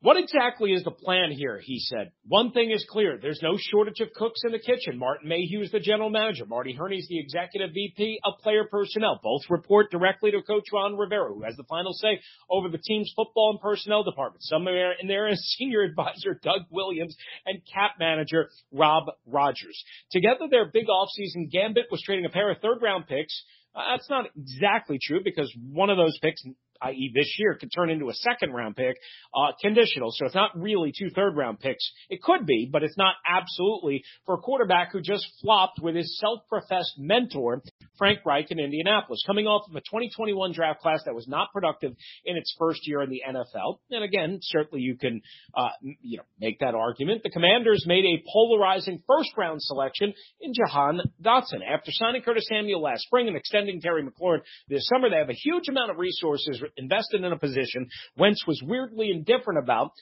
What 0.00 0.16
exactly 0.16 0.70
is 0.70 0.84
the 0.84 0.92
plan 0.92 1.32
here? 1.32 1.58
He 1.60 1.80
said. 1.80 2.12
One 2.24 2.52
thing 2.52 2.70
is 2.70 2.86
clear. 2.88 3.18
There's 3.20 3.40
no 3.42 3.58
shortage 3.58 3.98
of 3.98 4.12
cooks 4.14 4.42
in 4.44 4.52
the 4.52 4.60
kitchen. 4.60 4.96
Martin 4.96 5.28
Mayhew 5.28 5.60
is 5.60 5.72
the 5.72 5.80
general 5.80 6.08
manager. 6.08 6.46
Marty 6.46 6.72
Hurney 6.72 6.98
is 6.98 7.08
the 7.08 7.18
executive 7.18 7.70
VP 7.74 8.20
of 8.22 8.34
player 8.38 8.62
personnel. 8.70 9.18
Both 9.20 9.42
report 9.50 9.90
directly 9.90 10.30
to 10.30 10.42
Coach 10.42 10.66
Ron 10.72 10.96
Rivera, 10.96 11.34
who 11.34 11.42
has 11.42 11.56
the 11.56 11.64
final 11.64 11.92
say 11.94 12.20
over 12.48 12.68
the 12.68 12.78
team's 12.78 13.12
football 13.16 13.50
and 13.50 13.60
personnel 13.60 14.04
department. 14.04 14.44
Some 14.44 14.68
are 14.68 14.92
in 15.00 15.08
there 15.08 15.26
as 15.26 15.40
senior 15.58 15.82
advisor 15.82 16.38
Doug 16.44 16.62
Williams 16.70 17.16
and 17.44 17.60
cap 17.66 17.92
manager 17.98 18.50
Rob 18.70 19.06
Rogers. 19.26 19.82
Together, 20.12 20.46
their 20.48 20.66
big 20.66 20.86
offseason 20.86 21.50
gambit 21.50 21.86
was 21.90 22.02
trading 22.02 22.24
a 22.24 22.30
pair 22.30 22.52
of 22.52 22.58
third 22.58 22.82
round 22.82 23.08
picks. 23.08 23.42
Uh, 23.74 23.96
that's 23.96 24.08
not 24.08 24.26
exactly 24.36 24.98
true 25.02 25.20
because 25.24 25.52
one 25.72 25.90
of 25.90 25.96
those 25.96 26.16
picks 26.22 26.42
i.e. 26.82 27.12
this 27.14 27.34
year, 27.38 27.54
could 27.54 27.70
turn 27.74 27.90
into 27.90 28.08
a 28.08 28.14
second 28.14 28.52
round 28.52 28.76
pick, 28.76 28.96
uh, 29.34 29.52
conditional. 29.60 30.10
So 30.12 30.26
it's 30.26 30.34
not 30.34 30.58
really 30.58 30.92
two 30.96 31.10
third 31.10 31.36
round 31.36 31.60
picks. 31.60 31.90
It 32.08 32.22
could 32.22 32.46
be, 32.46 32.68
but 32.70 32.82
it's 32.82 32.96
not 32.96 33.14
absolutely 33.28 34.02
for 34.26 34.34
a 34.34 34.38
quarterback 34.38 34.92
who 34.92 35.00
just 35.00 35.26
flopped 35.40 35.80
with 35.80 35.94
his 35.94 36.18
self-professed 36.18 36.94
mentor, 36.98 37.62
Frank 37.98 38.20
Reich 38.24 38.50
in 38.50 38.58
Indianapolis, 38.58 39.22
coming 39.26 39.46
off 39.46 39.68
of 39.68 39.76
a 39.76 39.80
2021 39.80 40.52
draft 40.52 40.80
class 40.80 41.00
that 41.04 41.14
was 41.14 41.28
not 41.28 41.52
productive 41.52 41.94
in 42.24 42.36
its 42.36 42.54
first 42.58 42.86
year 42.86 43.02
in 43.02 43.10
the 43.10 43.22
NFL. 43.28 43.78
And 43.90 44.04
again, 44.04 44.38
certainly 44.40 44.82
you 44.82 44.96
can, 44.96 45.20
uh, 45.54 45.68
you 45.82 46.18
know, 46.18 46.24
make 46.40 46.60
that 46.60 46.74
argument. 46.74 47.22
The 47.22 47.30
Commanders 47.30 47.84
made 47.86 48.04
a 48.04 48.22
polarizing 48.32 49.02
first 49.06 49.30
round 49.36 49.60
selection 49.62 50.14
in 50.40 50.52
Jahan 50.54 51.00
Dotson. 51.22 51.60
After 51.68 51.90
signing 51.92 52.22
Curtis 52.22 52.46
Samuel 52.48 52.80
last 52.80 53.02
spring 53.02 53.28
and 53.28 53.36
extending 53.36 53.80
Terry 53.80 54.02
McLaurin 54.02 54.40
this 54.68 54.86
summer, 54.88 55.10
they 55.10 55.16
have 55.16 55.30
a 55.30 55.34
huge 55.34 55.68
amount 55.68 55.90
of 55.90 55.98
resources 55.98 56.62
invested 56.76 57.24
in 57.24 57.32
a 57.32 57.38
position 57.38 57.88
Wentz 58.16 58.46
was 58.46 58.62
weirdly 58.64 59.10
indifferent 59.10 59.58
about 59.58 59.92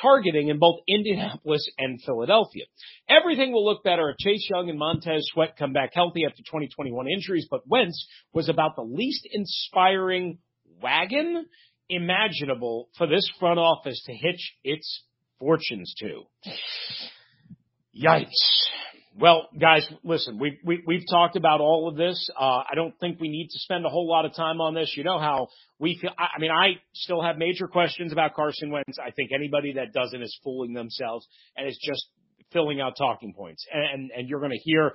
targeting 0.00 0.48
in 0.48 0.58
both 0.58 0.80
Indianapolis 0.86 1.68
and 1.78 2.00
Philadelphia. 2.02 2.64
Everything 3.08 3.52
will 3.52 3.64
look 3.64 3.82
better 3.82 4.10
if 4.10 4.16
Chase 4.18 4.48
Young 4.50 4.68
and 4.68 4.78
Montez 4.78 5.22
Sweat 5.32 5.56
come 5.58 5.72
back 5.72 5.90
healthy 5.94 6.24
after 6.24 6.42
2021 6.42 7.06
injuries, 7.08 7.46
but 7.50 7.66
Wentz 7.66 8.06
was 8.32 8.48
about 8.48 8.76
the 8.76 8.82
least 8.82 9.26
inspiring 9.30 10.38
wagon 10.82 11.46
imaginable 11.88 12.88
for 12.96 13.06
this 13.06 13.28
front 13.38 13.58
office 13.58 14.02
to 14.06 14.12
hitch 14.12 14.56
its 14.64 15.04
fortunes 15.38 15.92
to. 15.98 16.22
Yikes. 17.96 18.30
Well, 19.20 19.50
guys, 19.60 19.86
listen, 20.02 20.38
we've, 20.38 20.56
we, 20.64 20.82
we 20.86 20.94
have 20.94 21.04
talked 21.10 21.36
about 21.36 21.60
all 21.60 21.90
of 21.90 21.96
this. 21.96 22.30
Uh, 22.40 22.62
I 22.70 22.74
don't 22.74 22.98
think 23.00 23.20
we 23.20 23.28
need 23.28 23.48
to 23.48 23.58
spend 23.58 23.84
a 23.84 23.90
whole 23.90 24.08
lot 24.08 24.24
of 24.24 24.34
time 24.34 24.62
on 24.62 24.72
this. 24.72 24.94
You 24.96 25.04
know 25.04 25.18
how 25.18 25.48
we 25.78 25.98
feel. 26.00 26.12
I, 26.18 26.28
I 26.36 26.40
mean, 26.40 26.50
I 26.50 26.80
still 26.94 27.20
have 27.20 27.36
major 27.36 27.68
questions 27.68 28.12
about 28.12 28.34
Carson 28.34 28.70
Wentz. 28.70 28.98
I 28.98 29.10
think 29.10 29.30
anybody 29.34 29.74
that 29.74 29.92
doesn't 29.92 30.22
is 30.22 30.34
fooling 30.42 30.72
themselves 30.72 31.28
and 31.54 31.68
is 31.68 31.78
just 31.82 32.06
filling 32.50 32.80
out 32.80 32.94
talking 32.96 33.34
points. 33.34 33.66
And, 33.70 33.84
and, 33.92 34.10
and 34.10 34.28
you're 34.28 34.40
going 34.40 34.52
to 34.52 34.62
hear 34.64 34.92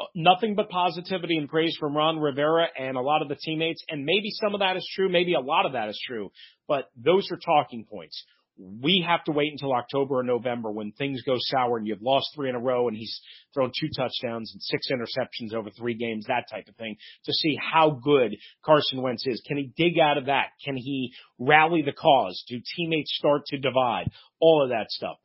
uh, 0.00 0.04
nothing 0.12 0.56
but 0.56 0.70
positivity 0.70 1.36
and 1.36 1.48
praise 1.48 1.76
from 1.78 1.96
Ron 1.96 2.18
Rivera 2.18 2.66
and 2.76 2.96
a 2.96 3.00
lot 3.00 3.22
of 3.22 3.28
the 3.28 3.36
teammates. 3.36 3.84
And 3.88 4.04
maybe 4.04 4.30
some 4.42 4.54
of 4.54 4.60
that 4.60 4.76
is 4.76 4.90
true. 4.96 5.08
Maybe 5.08 5.34
a 5.34 5.40
lot 5.40 5.66
of 5.66 5.74
that 5.74 5.88
is 5.88 6.00
true, 6.04 6.32
but 6.66 6.90
those 6.96 7.28
are 7.30 7.38
talking 7.38 7.86
points 7.88 8.24
we 8.58 9.04
have 9.06 9.22
to 9.24 9.32
wait 9.32 9.52
until 9.52 9.72
October 9.72 10.18
or 10.18 10.22
November 10.24 10.70
when 10.70 10.90
things 10.92 11.22
go 11.22 11.36
sour 11.38 11.78
and 11.78 11.86
you've 11.86 12.02
lost 12.02 12.26
three 12.34 12.48
in 12.48 12.56
a 12.56 12.60
row 12.60 12.88
and 12.88 12.96
he's 12.96 13.20
thrown 13.54 13.70
two 13.78 13.88
touchdowns 13.96 14.52
and 14.52 14.60
six 14.60 14.88
interceptions 14.90 15.54
over 15.54 15.70
three 15.70 15.94
games, 15.94 16.26
that 16.26 16.46
type 16.50 16.66
of 16.68 16.74
thing, 16.76 16.96
to 17.24 17.32
see 17.32 17.56
how 17.60 17.90
good 17.90 18.36
Carson 18.64 19.00
Wentz 19.00 19.26
is. 19.26 19.42
Can 19.46 19.58
he 19.58 19.72
dig 19.76 19.98
out 19.98 20.18
of 20.18 20.26
that? 20.26 20.46
Can 20.64 20.76
he 20.76 21.12
rally 21.38 21.82
the 21.82 21.92
cause? 21.92 22.42
Do 22.48 22.60
teammates 22.76 23.14
start 23.16 23.46
to 23.46 23.58
divide? 23.58 24.10
All 24.40 24.62
of 24.62 24.70
that 24.70 24.90
stuff. 24.90 25.18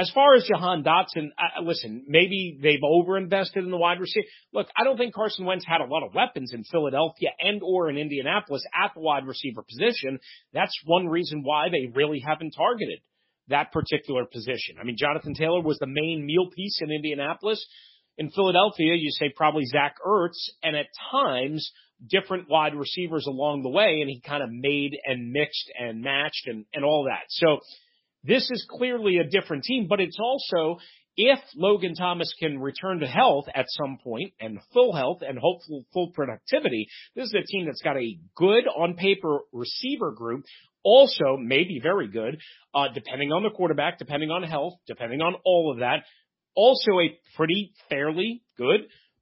As 0.00 0.10
far 0.14 0.34
as 0.34 0.44
Jahan 0.44 0.82
Dotson, 0.82 1.28
listen, 1.62 2.04
maybe 2.08 2.58
they've 2.62 2.80
overinvested 2.82 3.58
in 3.58 3.70
the 3.70 3.76
wide 3.76 4.00
receiver. 4.00 4.26
Look, 4.50 4.68
I 4.74 4.82
don't 4.82 4.96
think 4.96 5.12
Carson 5.12 5.44
Wentz 5.44 5.66
had 5.66 5.82
a 5.82 5.84
lot 5.84 6.02
of 6.02 6.14
weapons 6.14 6.52
in 6.54 6.64
Philadelphia 6.64 7.28
and 7.38 7.60
or 7.62 7.90
in 7.90 7.98
Indianapolis 7.98 8.64
at 8.74 8.92
the 8.94 9.00
wide 9.00 9.26
receiver 9.26 9.62
position. 9.62 10.18
That's 10.54 10.72
one 10.86 11.06
reason 11.06 11.42
why 11.42 11.68
they 11.68 11.92
really 11.94 12.22
haven't 12.26 12.52
targeted 12.56 13.00
that 13.48 13.72
particular 13.72 14.24
position. 14.24 14.76
I 14.80 14.84
mean, 14.84 14.96
Jonathan 14.98 15.34
Taylor 15.34 15.60
was 15.60 15.76
the 15.78 15.86
main 15.86 16.24
meal 16.24 16.48
piece 16.48 16.78
in 16.80 16.90
Indianapolis. 16.90 17.62
In 18.16 18.30
Philadelphia, 18.30 18.94
you 18.94 19.10
say 19.10 19.30
probably 19.36 19.66
Zach 19.66 19.96
Ertz, 20.06 20.48
and 20.62 20.76
at 20.76 20.86
times 21.12 21.70
different 22.08 22.48
wide 22.48 22.74
receivers 22.74 23.26
along 23.26 23.64
the 23.64 23.68
way, 23.68 23.98
and 24.00 24.08
he 24.08 24.22
kind 24.22 24.42
of 24.42 24.48
made 24.50 24.96
and 25.04 25.30
mixed 25.30 25.70
and 25.78 26.00
matched 26.00 26.46
and, 26.46 26.64
and 26.72 26.86
all 26.86 27.04
that. 27.04 27.24
So 27.28 27.60
this 28.22 28.50
is 28.50 28.66
clearly 28.68 29.18
a 29.18 29.24
different 29.24 29.64
team, 29.64 29.86
but 29.88 30.00
it's 30.00 30.18
also 30.20 30.78
if 31.16 31.38
Logan 31.56 31.94
Thomas 31.94 32.32
can 32.38 32.58
return 32.58 33.00
to 33.00 33.06
health 33.06 33.46
at 33.54 33.66
some 33.68 33.98
point 34.02 34.32
and 34.40 34.58
full 34.72 34.94
health 34.94 35.18
and 35.26 35.38
hopeful 35.38 35.84
full 35.92 36.12
productivity, 36.12 36.88
this 37.14 37.26
is 37.26 37.34
a 37.34 37.44
team 37.44 37.66
that's 37.66 37.82
got 37.82 37.96
a 37.96 38.18
good 38.36 38.66
on 38.66 38.94
paper 38.94 39.40
receiver 39.52 40.12
group. 40.12 40.44
Also, 40.82 41.36
maybe 41.38 41.78
very 41.82 42.08
good, 42.08 42.40
uh, 42.74 42.88
depending 42.94 43.32
on 43.32 43.42
the 43.42 43.50
quarterback, 43.50 43.98
depending 43.98 44.30
on 44.30 44.42
health, 44.42 44.74
depending 44.86 45.20
on 45.20 45.34
all 45.44 45.70
of 45.72 45.80
that. 45.80 46.04
Also, 46.54 46.92
a 46.92 47.18
pretty 47.36 47.74
fairly 47.90 48.42
good 48.56 48.80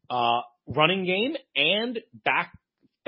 uh, 0.08 0.40
running 0.68 1.04
game 1.04 1.34
and 1.56 1.98
back 2.24 2.52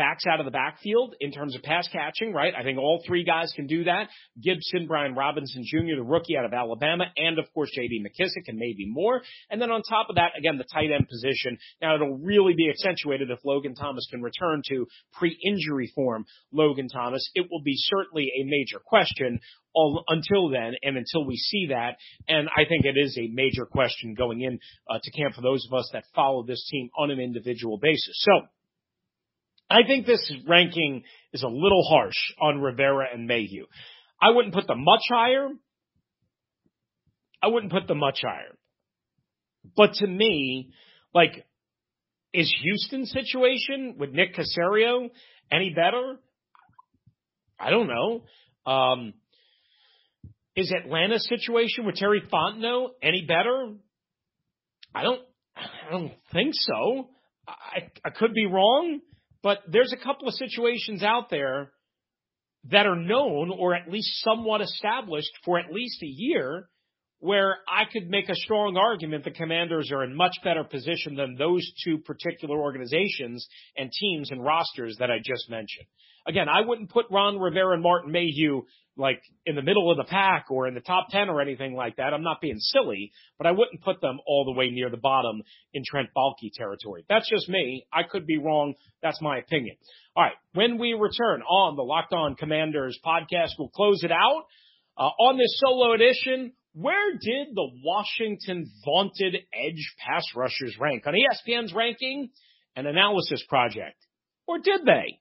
backs 0.00 0.24
out 0.26 0.40
of 0.40 0.46
the 0.46 0.50
backfield 0.50 1.14
in 1.20 1.30
terms 1.30 1.54
of 1.54 1.62
pass 1.62 1.86
catching, 1.92 2.32
right? 2.32 2.54
I 2.58 2.62
think 2.62 2.78
all 2.78 3.02
three 3.06 3.22
guys 3.22 3.52
can 3.54 3.66
do 3.66 3.84
that. 3.84 4.08
Gibson, 4.42 4.86
Brian 4.86 5.14
Robinson 5.14 5.62
Jr., 5.62 5.96
the 5.96 6.02
rookie 6.02 6.38
out 6.38 6.46
of 6.46 6.54
Alabama, 6.54 7.04
and 7.18 7.38
of 7.38 7.44
course 7.52 7.70
J.D. 7.74 8.02
McKissic 8.02 8.48
and 8.48 8.56
maybe 8.56 8.86
more. 8.88 9.20
And 9.50 9.60
then 9.60 9.70
on 9.70 9.82
top 9.82 10.06
of 10.08 10.16
that, 10.16 10.30
again, 10.38 10.56
the 10.56 10.64
tight 10.64 10.90
end 10.90 11.06
position. 11.06 11.58
Now 11.82 11.96
it'll 11.96 12.16
really 12.16 12.54
be 12.54 12.70
accentuated 12.70 13.30
if 13.30 13.40
Logan 13.44 13.74
Thomas 13.74 14.06
can 14.10 14.22
return 14.22 14.62
to 14.70 14.86
pre-injury 15.12 15.92
form 15.94 16.24
Logan 16.50 16.88
Thomas. 16.88 17.30
It 17.34 17.48
will 17.50 17.62
be 17.62 17.74
certainly 17.76 18.32
a 18.40 18.44
major 18.44 18.80
question 18.82 19.40
until 19.74 20.48
then 20.48 20.76
and 20.82 20.96
until 20.96 21.26
we 21.26 21.36
see 21.36 21.66
that. 21.68 21.98
And 22.26 22.48
I 22.56 22.64
think 22.64 22.86
it 22.86 22.96
is 22.96 23.18
a 23.18 23.28
major 23.34 23.66
question 23.66 24.14
going 24.14 24.40
in 24.40 24.60
uh, 24.88 24.98
to 25.02 25.10
camp 25.10 25.34
for 25.34 25.42
those 25.42 25.66
of 25.70 25.78
us 25.78 25.90
that 25.92 26.04
follow 26.14 26.42
this 26.42 26.66
team 26.70 26.88
on 26.98 27.10
an 27.10 27.20
individual 27.20 27.76
basis. 27.76 28.16
So 28.24 28.46
I 29.70 29.87
think 29.87 30.04
this 30.04 30.33
ranking 30.48 31.04
is 31.33 31.42
a 31.42 31.48
little 31.48 31.85
harsh 31.88 32.16
on 32.40 32.61
Rivera 32.61 33.06
and 33.14 33.26
Mayhew. 33.26 33.66
I 34.20 34.30
wouldn't 34.30 34.52
put 34.52 34.66
them 34.66 34.83
much 34.85 35.02
higher. 35.09 35.48
I 37.42 37.46
wouldn't 37.46 37.72
put 37.72 37.87
them 37.87 37.98
much 37.98 38.20
higher. 38.22 38.56
But 39.76 39.94
to 39.94 40.06
me, 40.06 40.72
like, 41.14 41.46
is 42.33 42.52
Houston's 42.62 43.11
situation 43.12 43.96
with 43.98 44.11
Nick 44.11 44.35
Caserio 44.35 45.11
any 45.50 45.70
better? 45.70 46.16
I 47.59 47.70
don't 47.70 47.88
know. 47.88 48.24
Um, 48.70 49.14
is 50.56 50.72
Atlanta's 50.72 51.26
situation 51.28 51.87
with 51.87 51.96
Terry 51.96 52.22
Fontenot 52.33 52.90
any 53.02 53.24
better? 53.26 53.74
I 54.94 55.02
don't, 55.02 55.20
I 55.56 55.90
don't 55.90 56.12
think 56.33 56.54
so. 56.54 57.09
I, 57.46 57.90
I 58.04 58.11
could 58.11 58.35
be 58.35 58.46
wrong, 58.46 59.00
but 59.42 59.59
there's 59.68 59.92
a 59.92 60.03
couple 60.05 60.29
of 60.29 60.35
situations 60.35 61.03
out 61.03 61.31
there 61.31 61.72
that 62.64 62.87
are 62.87 62.96
known 62.96 63.50
or 63.50 63.74
at 63.74 63.90
least 63.90 64.22
somewhat 64.22 64.61
established 64.61 65.33
for 65.44 65.59
at 65.59 65.72
least 65.72 66.03
a 66.03 66.07
year 66.07 66.68
where 67.20 67.59
I 67.68 67.85
could 67.90 68.09
make 68.09 68.28
a 68.28 68.35
strong 68.35 68.76
argument 68.76 69.24
the 69.24 69.30
commanders 69.30 69.90
are 69.92 70.02
in 70.02 70.16
much 70.16 70.37
better 70.42 70.64
position 70.64 71.14
than 71.14 71.37
those 71.37 71.70
two 71.85 71.98
particular 71.98 72.59
organizations 72.59 73.46
and 73.76 73.92
teams 73.92 74.30
and 74.30 74.42
rosters 74.42 74.96
that 74.98 75.11
I 75.11 75.18
just 75.18 75.48
mentioned. 75.50 75.87
Again, 76.26 76.48
I 76.48 76.66
wouldn't 76.66 76.90
put 76.90 77.06
Ron 77.11 77.38
Rivera 77.38 77.74
and 77.74 77.83
Martin 77.83 78.11
Mayhew 78.11 78.62
like 78.96 79.22
in 79.46 79.54
the 79.54 79.62
middle 79.62 79.90
of 79.90 79.96
the 79.96 80.04
pack 80.04 80.46
or 80.50 80.66
in 80.66 80.74
the 80.74 80.80
top 80.80 81.09
10 81.11 81.28
or 81.28 81.40
anything 81.40 81.74
like 81.74 81.96
that. 81.96 82.12
I'm 82.12 82.22
not 82.22 82.40
being 82.40 82.59
silly, 82.59 83.12
but 83.38 83.46
I 83.46 83.52
wouldn't 83.52 83.83
put 83.83 84.00
them 84.00 84.18
all 84.26 84.44
the 84.44 84.52
way 84.52 84.70
near 84.70 84.90
the 84.90 84.98
bottom 84.98 85.42
in 85.72 85.83
Trent 85.87 86.09
Baalke 86.16 86.52
territory. 86.54 87.04
That's 87.09 87.28
just 87.28 87.48
me. 87.48 87.87
I 87.92 88.02
could 88.02 88.26
be 88.26 88.38
wrong. 88.38 88.74
That's 89.02 89.20
my 89.22 89.38
opinion. 89.38 89.76
All 90.16 90.24
right. 90.24 90.35
When 90.52 90.78
we 90.78 90.92
return 90.92 91.42
on 91.42 91.76
the 91.76 91.83
Locked 91.83 92.12
On 92.12 92.35
Commanders 92.35 92.98
podcast, 93.04 93.50
we'll 93.59 93.68
close 93.68 94.02
it 94.04 94.12
out. 94.12 94.44
Uh, 94.98 95.04
on 95.04 95.38
this 95.38 95.59
solo 95.64 95.94
edition, 95.94 96.52
where 96.72 97.12
did 97.12 97.54
the 97.54 97.68
Washington 97.85 98.70
vaunted 98.85 99.35
edge 99.35 99.94
pass 99.98 100.24
rushers 100.35 100.76
rank 100.78 101.06
on 101.06 101.14
ESPN's 101.14 101.74
ranking 101.74 102.30
and 102.76 102.87
analysis 102.87 103.44
project? 103.48 103.96
Or 104.46 104.59
did 104.59 104.85
they? 104.85 105.18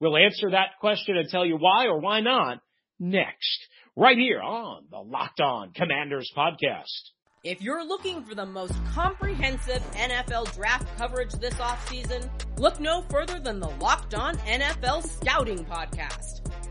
We'll 0.00 0.16
answer 0.16 0.50
that 0.50 0.78
question 0.80 1.16
and 1.16 1.28
tell 1.28 1.46
you 1.46 1.56
why 1.56 1.86
or 1.86 2.00
why 2.00 2.20
not 2.20 2.60
next, 2.98 3.66
right 3.96 4.18
here 4.18 4.40
on 4.40 4.84
the 4.90 4.98
Locked 4.98 5.40
On 5.40 5.72
Commanders 5.72 6.30
podcast. 6.36 7.10
If 7.42 7.60
you're 7.60 7.84
looking 7.84 8.24
for 8.24 8.34
the 8.34 8.46
most 8.46 8.74
comprehensive 8.94 9.82
NFL 9.94 10.54
draft 10.54 10.86
coverage 10.96 11.32
this 11.32 11.54
offseason, 11.54 12.30
look 12.58 12.80
no 12.80 13.02
further 13.10 13.38
than 13.38 13.60
the 13.60 13.68
Locked 13.68 14.14
On 14.14 14.36
NFL 14.38 15.06
Scouting 15.20 15.64
Podcast. 15.66 16.53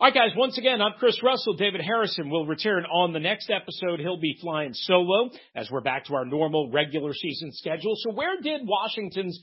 All 0.00 0.06
right, 0.06 0.14
guys, 0.14 0.30
once 0.34 0.56
again, 0.56 0.80
I'm 0.80 0.94
Chris 0.98 1.22
Russell. 1.22 1.56
David 1.56 1.82
Harrison 1.82 2.30
will 2.30 2.46
return 2.46 2.86
on 2.86 3.12
the 3.12 3.20
next 3.20 3.50
episode. 3.50 4.00
He'll 4.00 4.18
be 4.18 4.34
flying 4.40 4.72
solo 4.72 5.28
as 5.54 5.70
we're 5.70 5.82
back 5.82 6.06
to 6.06 6.14
our 6.14 6.24
normal 6.24 6.70
regular 6.70 7.12
season 7.12 7.52
schedule. 7.52 7.92
So 7.96 8.14
where 8.14 8.40
did 8.40 8.62
Washington's 8.64 9.38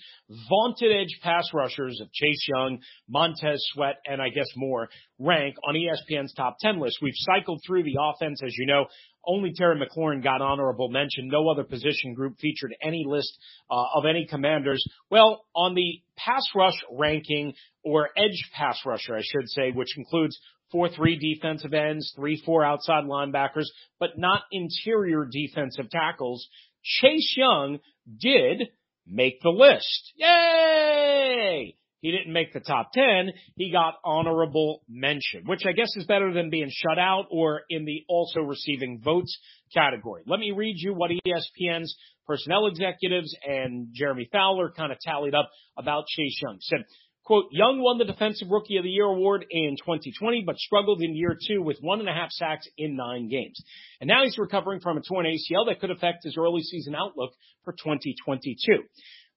vaunted 0.49 0.91
edge 0.91 1.19
pass 1.21 1.43
rushers 1.53 2.01
of 2.01 2.11
Chase 2.11 2.47
Young, 2.47 2.79
Montez 3.07 3.63
Sweat, 3.71 3.97
and 4.07 4.19
I 4.19 4.29
guess 4.29 4.47
more 4.55 4.89
rank 5.19 5.57
on 5.63 5.75
ESPN's 5.75 6.33
top 6.33 6.57
10 6.59 6.79
list? 6.79 6.97
We've 7.03 7.13
cycled 7.15 7.61
through 7.67 7.83
the 7.83 7.99
offense, 8.01 8.41
as 8.43 8.55
you 8.57 8.65
know. 8.65 8.87
Only 9.27 9.51
Terry 9.53 9.77
McLaurin 9.77 10.23
got 10.23 10.41
honorable 10.41 10.89
mention. 10.89 11.27
No 11.27 11.49
other 11.49 11.63
position 11.63 12.13
group 12.13 12.39
featured 12.39 12.73
any 12.81 13.03
list 13.05 13.37
uh, 13.69 13.83
of 13.95 14.05
any 14.05 14.25
commanders. 14.25 14.83
Well, 15.11 15.43
on 15.53 15.75
the 15.75 16.01
pass 16.15 16.43
rush 16.55 16.77
ranking 16.91 17.53
or 17.83 18.09
edge 18.15 18.49
pass 18.53 18.79
rusher, 18.85 19.15
I 19.15 19.21
should 19.21 19.49
say, 19.49 19.71
which 19.71 19.97
includes 19.97 20.39
four 20.71 20.89
three 20.89 21.17
defensive 21.17 21.73
ends, 21.73 22.13
three 22.15 22.41
four 22.45 22.63
outside 22.63 23.03
linebackers, 23.03 23.65
but 23.99 24.17
not 24.17 24.43
interior 24.51 25.27
defensive 25.29 25.89
tackles. 25.89 26.47
Chase 26.83 27.35
Young 27.37 27.79
did 28.19 28.69
make 29.05 29.41
the 29.41 29.49
list. 29.49 30.13
Yay! 30.15 31.75
He 32.01 32.11
didn't 32.11 32.31
make 32.31 32.53
the 32.53 32.59
top 32.59 32.91
10. 32.93 33.31
He 33.55 33.71
got 33.71 33.95
honorable 34.03 34.83
mention, 34.87 35.45
which 35.45 35.65
I 35.65 35.71
guess 35.71 35.89
is 35.95 36.05
better 36.05 36.31
than 36.31 36.49
being 36.49 36.69
shut 36.69 36.99
out 36.99 37.25
or 37.31 37.61
in 37.69 37.85
the 37.85 38.03
also 38.07 38.41
receiving 38.41 39.01
votes 39.03 39.37
category. 39.73 40.23
Let 40.27 40.39
me 40.39 40.51
read 40.51 40.75
you 40.77 40.93
what 40.93 41.11
ESPN's 41.11 41.97
personnel 42.27 42.67
executives 42.67 43.35
and 43.47 43.87
Jeremy 43.93 44.29
Fowler 44.31 44.71
kind 44.71 44.91
of 44.91 44.99
tallied 45.03 45.33
up 45.33 45.49
about 45.75 46.05
Chase 46.07 46.39
Young. 46.43 46.57
Said, 46.59 46.85
quote, 47.23 47.45
Young 47.51 47.81
won 47.81 47.97
the 47.97 48.05
Defensive 48.05 48.49
Rookie 48.51 48.77
of 48.77 48.83
the 48.83 48.89
Year 48.89 49.05
award 49.05 49.45
in 49.49 49.75
2020, 49.77 50.43
but 50.45 50.57
struggled 50.57 51.01
in 51.01 51.15
year 51.15 51.35
two 51.47 51.63
with 51.63 51.77
one 51.81 51.99
and 51.99 52.09
a 52.09 52.13
half 52.13 52.29
sacks 52.29 52.67
in 52.77 52.95
nine 52.95 53.27
games. 53.27 53.59
And 53.99 54.07
now 54.07 54.23
he's 54.23 54.37
recovering 54.37 54.81
from 54.81 54.97
a 54.97 55.01
torn 55.01 55.25
ACL 55.25 55.67
that 55.67 55.79
could 55.79 55.91
affect 55.91 56.23
his 56.25 56.37
early 56.37 56.61
season 56.61 56.93
outlook 56.93 57.31
for 57.63 57.73
2022 57.73 58.83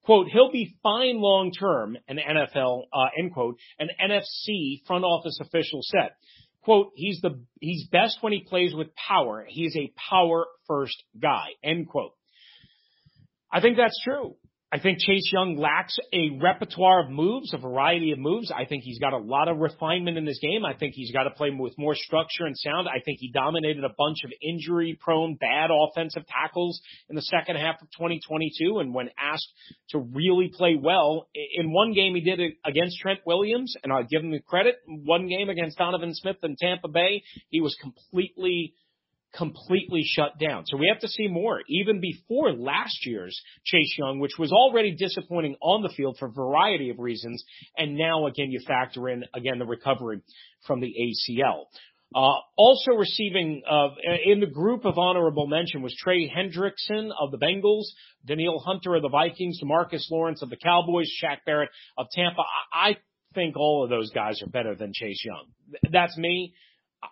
quote, 0.05 0.29
he'll 0.29 0.51
be 0.51 0.77
fine 0.83 1.21
long 1.21 1.53
term, 1.53 1.97
an 2.09 2.19
NFL, 2.19 2.85
uh, 2.93 3.07
end 3.19 3.33
quote, 3.33 3.59
an 3.79 3.89
NFC 4.03 4.85
front 4.87 5.05
office 5.05 5.39
official 5.41 5.81
said. 5.83 6.11
Quote, 6.63 6.93
he's 6.95 7.21
the, 7.23 7.43
he's 7.61 7.89
best 7.89 8.19
when 8.21 8.33
he 8.33 8.41
plays 8.41 8.75
with 8.75 8.89
power. 8.95 9.47
He's 9.49 9.75
a 9.77 9.93
power 10.11 10.47
first 10.67 11.03
guy, 11.21 11.47
end 11.65 11.89
quote. 11.89 12.13
I 13.51 13.61
think 13.61 13.77
that's 13.77 14.01
true. 14.05 14.37
I 14.73 14.79
think 14.79 15.01
Chase 15.01 15.29
Young 15.33 15.57
lacks 15.57 15.99
a 16.13 16.39
repertoire 16.41 17.03
of 17.03 17.11
moves, 17.11 17.53
a 17.53 17.59
variety 17.59 18.13
of 18.13 18.21
moves. 18.21 18.53
I 18.53 18.67
think 18.67 18.85
he's 18.85 19.01
got 19.01 19.13
a 19.13 19.19
lot 19.19 19.49
of 19.49 19.59
refinement 19.59 20.17
in 20.17 20.25
this 20.25 20.39
game. 20.41 20.65
I 20.65 20.75
think 20.75 20.95
he's 20.95 21.11
got 21.11 21.25
to 21.25 21.31
play 21.31 21.51
with 21.51 21.77
more 21.77 21.97
structure 21.97 22.47
and 22.47 22.57
sound. 22.57 22.87
I 22.87 23.01
think 23.05 23.19
he 23.19 23.33
dominated 23.33 23.83
a 23.83 23.93
bunch 23.99 24.19
of 24.25 24.31
injury 24.41 24.97
prone, 25.01 25.35
bad 25.35 25.71
offensive 25.73 26.23
tackles 26.29 26.81
in 27.09 27.17
the 27.17 27.23
second 27.23 27.57
half 27.57 27.83
of 27.83 27.89
2022. 27.99 28.79
And 28.79 28.95
when 28.95 29.11
asked 29.19 29.49
to 29.89 29.99
really 29.99 30.53
play 30.57 30.79
well, 30.81 31.27
in 31.35 31.73
one 31.73 31.93
game 31.93 32.15
he 32.15 32.21
did 32.21 32.39
it 32.39 32.55
against 32.65 32.97
Trent 33.01 33.19
Williams, 33.27 33.75
and 33.83 33.93
I 33.93 34.03
give 34.03 34.23
him 34.23 34.31
the 34.31 34.39
credit. 34.39 34.77
One 34.87 35.27
game 35.27 35.49
against 35.49 35.79
Donovan 35.79 36.15
Smith 36.15 36.37
in 36.45 36.55
Tampa 36.55 36.87
Bay, 36.87 37.25
he 37.49 37.61
was 37.61 37.77
completely 37.83 38.75
completely 39.35 40.03
shut 40.05 40.39
down. 40.39 40.65
So 40.67 40.77
we 40.77 40.89
have 40.93 41.01
to 41.01 41.09
see 41.09 41.29
more, 41.29 41.61
even 41.69 42.01
before 42.01 42.53
last 42.53 43.07
year's 43.07 43.41
Chase 43.65 43.95
Young, 43.99 44.19
which 44.19 44.39
was 44.39 44.53
already 44.53 44.95
disappointing 44.95 45.57
on 45.61 45.83
the 45.83 45.93
field 45.97 46.17
for 46.19 46.27
a 46.27 46.33
variety 46.33 46.91
of 46.91 46.99
reasons. 46.99 47.45
And 47.77 47.97
now 47.97 48.27
again, 48.27 48.51
you 48.51 48.61
factor 48.67 49.09
in 49.09 49.25
again 49.35 49.59
the 49.59 49.67
recovery 49.67 50.21
from 50.67 50.81
the 50.81 50.93
ACL. 50.93 51.67
Uh, 52.13 52.33
also 52.57 52.93
receiving 52.99 53.63
uh, 53.71 53.91
in 54.25 54.41
the 54.41 54.47
group 54.47 54.85
of 54.85 54.99
honorable 54.99 55.47
mention 55.47 55.81
was 55.81 55.95
Trey 55.97 56.29
Hendrickson 56.29 57.11
of 57.21 57.31
the 57.31 57.39
Bengals, 57.39 57.85
Danielle 58.27 58.59
Hunter 58.59 58.97
of 58.97 59.03
the 59.03 59.09
Vikings, 59.09 59.61
Demarcus 59.63 60.11
Lawrence 60.11 60.43
of 60.43 60.51
the 60.51 60.57
Cowboys, 60.57 61.09
Shaq 61.23 61.39
Barrett 61.47 61.71
of 61.97 62.07
Tampa. 62.13 62.43
I 62.75 62.97
think 63.33 63.57
all 63.57 63.85
of 63.85 63.91
those 63.91 64.11
guys 64.11 64.43
are 64.43 64.51
better 64.51 64.75
than 64.75 64.91
Chase 64.93 65.25
Young. 65.25 65.47
That's 65.93 66.17
me. 66.17 66.53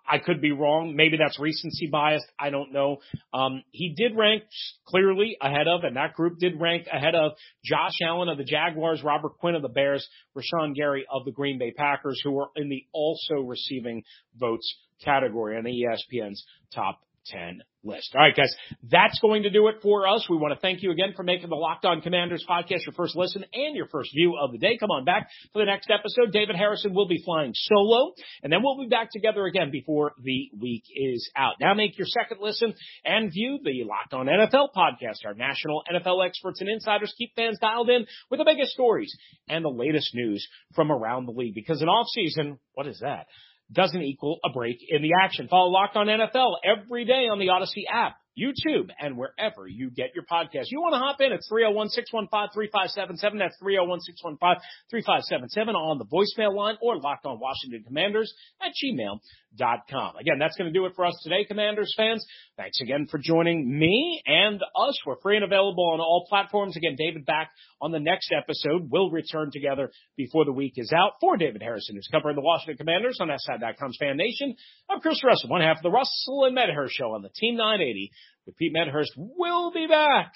I 0.07 0.19
could 0.19 0.41
be 0.41 0.53
wrong. 0.53 0.95
Maybe 0.97 1.17
that's 1.17 1.39
recency 1.39 1.87
bias. 1.87 2.25
I 2.39 2.51
don't 2.51 2.73
know. 2.73 2.99
Um, 3.33 3.63
he 3.71 3.95
did 3.97 4.17
rank 4.17 4.43
clearly 4.87 5.37
ahead 5.41 5.67
of, 5.67 5.85
and 5.85 5.97
that 5.97 6.15
group 6.15 6.39
did 6.39 6.61
rank 6.61 6.87
ahead 6.93 7.15
of 7.15 7.33
Josh 7.65 7.95
Allen 8.03 8.29
of 8.29 8.39
the 8.39 8.45
Jaguars, 8.45 9.03
Robert 9.03 9.39
Quinn 9.39 9.55
of 9.55 9.63
the 9.63 9.69
Bears, 9.69 10.07
Rashan 10.37 10.75
Gary 10.75 11.07
of 11.11 11.25
the 11.25 11.33
Green 11.33 11.59
Bay 11.59 11.73
Packers, 11.73 12.21
who 12.23 12.39
are 12.39 12.51
in 12.57 12.69
the 12.69 12.85
also 12.93 13.37
receiving 13.37 14.03
votes 14.37 14.77
category 15.05 15.57
on 15.57 15.65
ESPN's 15.65 16.45
top 16.75 17.01
10 17.31 17.63
list. 17.85 18.15
All 18.15 18.23
right, 18.23 18.37
guys, 18.37 18.55
that's 18.91 19.19
going 19.21 19.45
to 19.45 19.51
do 19.51 19.69
it 19.69 19.77
for 19.83 20.07
us. 20.07 20.27
We 20.29 20.37
want 20.37 20.55
to 20.55 20.61
thank 20.61 20.83
you 20.83 20.91
again 20.91 21.13
for 21.17 21.23
making 21.23 21.49
the 21.49 21.57
Locked 21.57 21.85
On 21.85 22.01
Commanders 22.01 22.45
podcast 22.49 22.87
your 22.87 22.95
first 22.97 23.17
listen 23.17 23.45
and 23.53 23.77
your 23.77 23.87
first 23.89 24.11
view 24.15 24.37
of 24.41 24.53
the 24.53 24.59
day. 24.59 24.77
Come 24.79 24.91
on 24.91 25.05
back 25.05 25.29
for 25.53 25.61
the 25.61 25.67
next 25.67 25.91
episode. 25.91 26.33
David 26.33 26.57
Harrison 26.57 26.93
will 26.95 27.09
be 27.09 27.23
flying 27.25 27.53
solo, 27.55 28.13
and 28.43 28.53
then 28.53 28.61
we'll 28.63 28.79
be 28.79 28.89
back 28.89 29.11
together 29.13 29.47
again 29.47 29.71
before 29.71 30.13
the 30.23 30.51
week 30.61 30.85
is 30.95 31.31
out. 31.37 31.55
Now 31.61 31.75
make 31.75 31.97
your 31.99 32.07
second 32.07 32.39
listen 32.41 32.75
and 33.05 33.33
view 33.33 33.59
the 33.63 33.85
Locked 33.85 34.15
On 34.15 34.27
NFL 34.27 34.69
podcast. 34.77 35.25
Our 35.25 35.35
national 35.35 35.83
NFL 35.93 36.27
experts 36.27 36.61
and 36.61 36.69
insiders 36.69 37.15
keep 37.17 37.35
fans 37.37 37.59
dialed 37.61 37.91
in 37.91 38.07
with 38.31 38.39
the 38.39 38.45
biggest 38.45 38.73
stories 38.73 39.15
and 39.49 39.65
the 39.65 39.71
latest 39.71 40.15
news 40.15 40.47
from 40.75 40.91
around 40.91 41.27
the 41.27 41.33
league. 41.33 41.55
Because 41.55 41.83
in 41.83 41.89
off 41.89 42.09
season, 42.09 42.59
what 42.75 42.87
is 42.87 43.01
that? 43.01 43.27
Doesn't 43.71 44.01
equal 44.01 44.39
a 44.45 44.51
break 44.51 44.79
in 44.89 45.03
the 45.03 45.13
action. 45.23 45.49
Follow 45.49 45.71
Locked 45.71 45.97
on 45.97 46.07
NFL 46.07 46.57
every 46.65 47.05
day 47.05 47.29
on 47.29 47.39
the 47.39 47.49
Audacy 47.49 47.85
app, 47.91 48.17
YouTube, 48.39 48.91
and 49.01 49.17
wherever 49.17 49.67
you 49.67 49.91
get 49.91 50.15
your 50.15 50.25
podcast. 50.25 50.67
You 50.69 50.81
want 50.81 50.95
to 50.95 50.99
hop 50.99 51.21
in? 51.21 51.33
at 51.33 51.41
301-615-3577. 51.51 53.39
That's 53.39 53.57
301-615-3577 53.63 55.75
on 55.75 55.99
the 55.99 56.05
voicemail 56.05 56.55
line 56.55 56.77
or 56.81 56.99
locked 56.99 57.27
on 57.27 57.41
Washington 57.41 57.83
Commanders 57.87 58.33
at 58.63 58.73
gmail.com. 58.73 60.17
Again, 60.17 60.39
that's 60.39 60.57
going 60.57 60.73
to 60.73 60.79
do 60.79 60.87
it 60.87 60.93
for 60.95 61.05
us 61.05 61.19
today, 61.23 61.45
Commanders 61.47 61.93
fans. 61.97 62.25
Thanks 62.57 62.81
again 62.81 63.07
for 63.11 63.19
joining 63.19 63.79
me 63.79 64.23
and 64.27 64.63
us. 64.63 64.99
We're 65.07 65.21
free 65.21 65.37
and 65.37 65.45
available 65.45 65.91
on 65.93 66.01
all 66.01 66.27
platforms. 66.29 66.77
Again, 66.77 66.97
David 66.97 67.25
back 67.25 67.51
on 67.81 67.93
the 67.93 68.01
next 68.01 68.33
episode. 68.37 68.91
We'll 68.91 69.11
return 69.11 69.51
together 69.53 69.91
before 70.17 70.45
the 70.45 70.53
week 70.53 70.75
is 70.77 70.93
out. 70.93 71.13
For 71.21 71.37
David 71.37 71.63
Harrison, 71.63 71.97
who's 71.97 72.09
covering 72.11 72.37
the 72.37 72.43
Washington 72.43 72.77
Commanders 72.77 73.19
on 73.21 73.29
SI.com's 73.29 73.97
Fan 73.99 74.17
Nation, 74.17 74.57
I'm 74.91 75.01
Chris 75.01 75.23
Russell, 75.25 75.51
one 75.51 75.61
half 75.61 75.79
of 75.79 75.83
the 75.83 75.91
Russell 75.91 76.45
and 76.45 76.55
Medhurst 76.55 76.95
show 76.95 77.15
on 77.15 77.23
the 77.23 77.31
Team 77.31 77.57
980 77.57 78.11
with 78.47 78.57
Pete 78.57 78.73
Medhurst. 78.73 79.13
We'll 79.17 79.73
be 79.73 79.87
back 79.87 80.33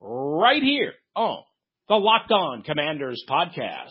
right 0.00 0.62
here 0.62 0.92
on 1.14 1.42
the 1.88 1.94
Locked 1.96 2.32
On 2.32 2.62
Commanders 2.62 3.24
podcast. 3.28 3.90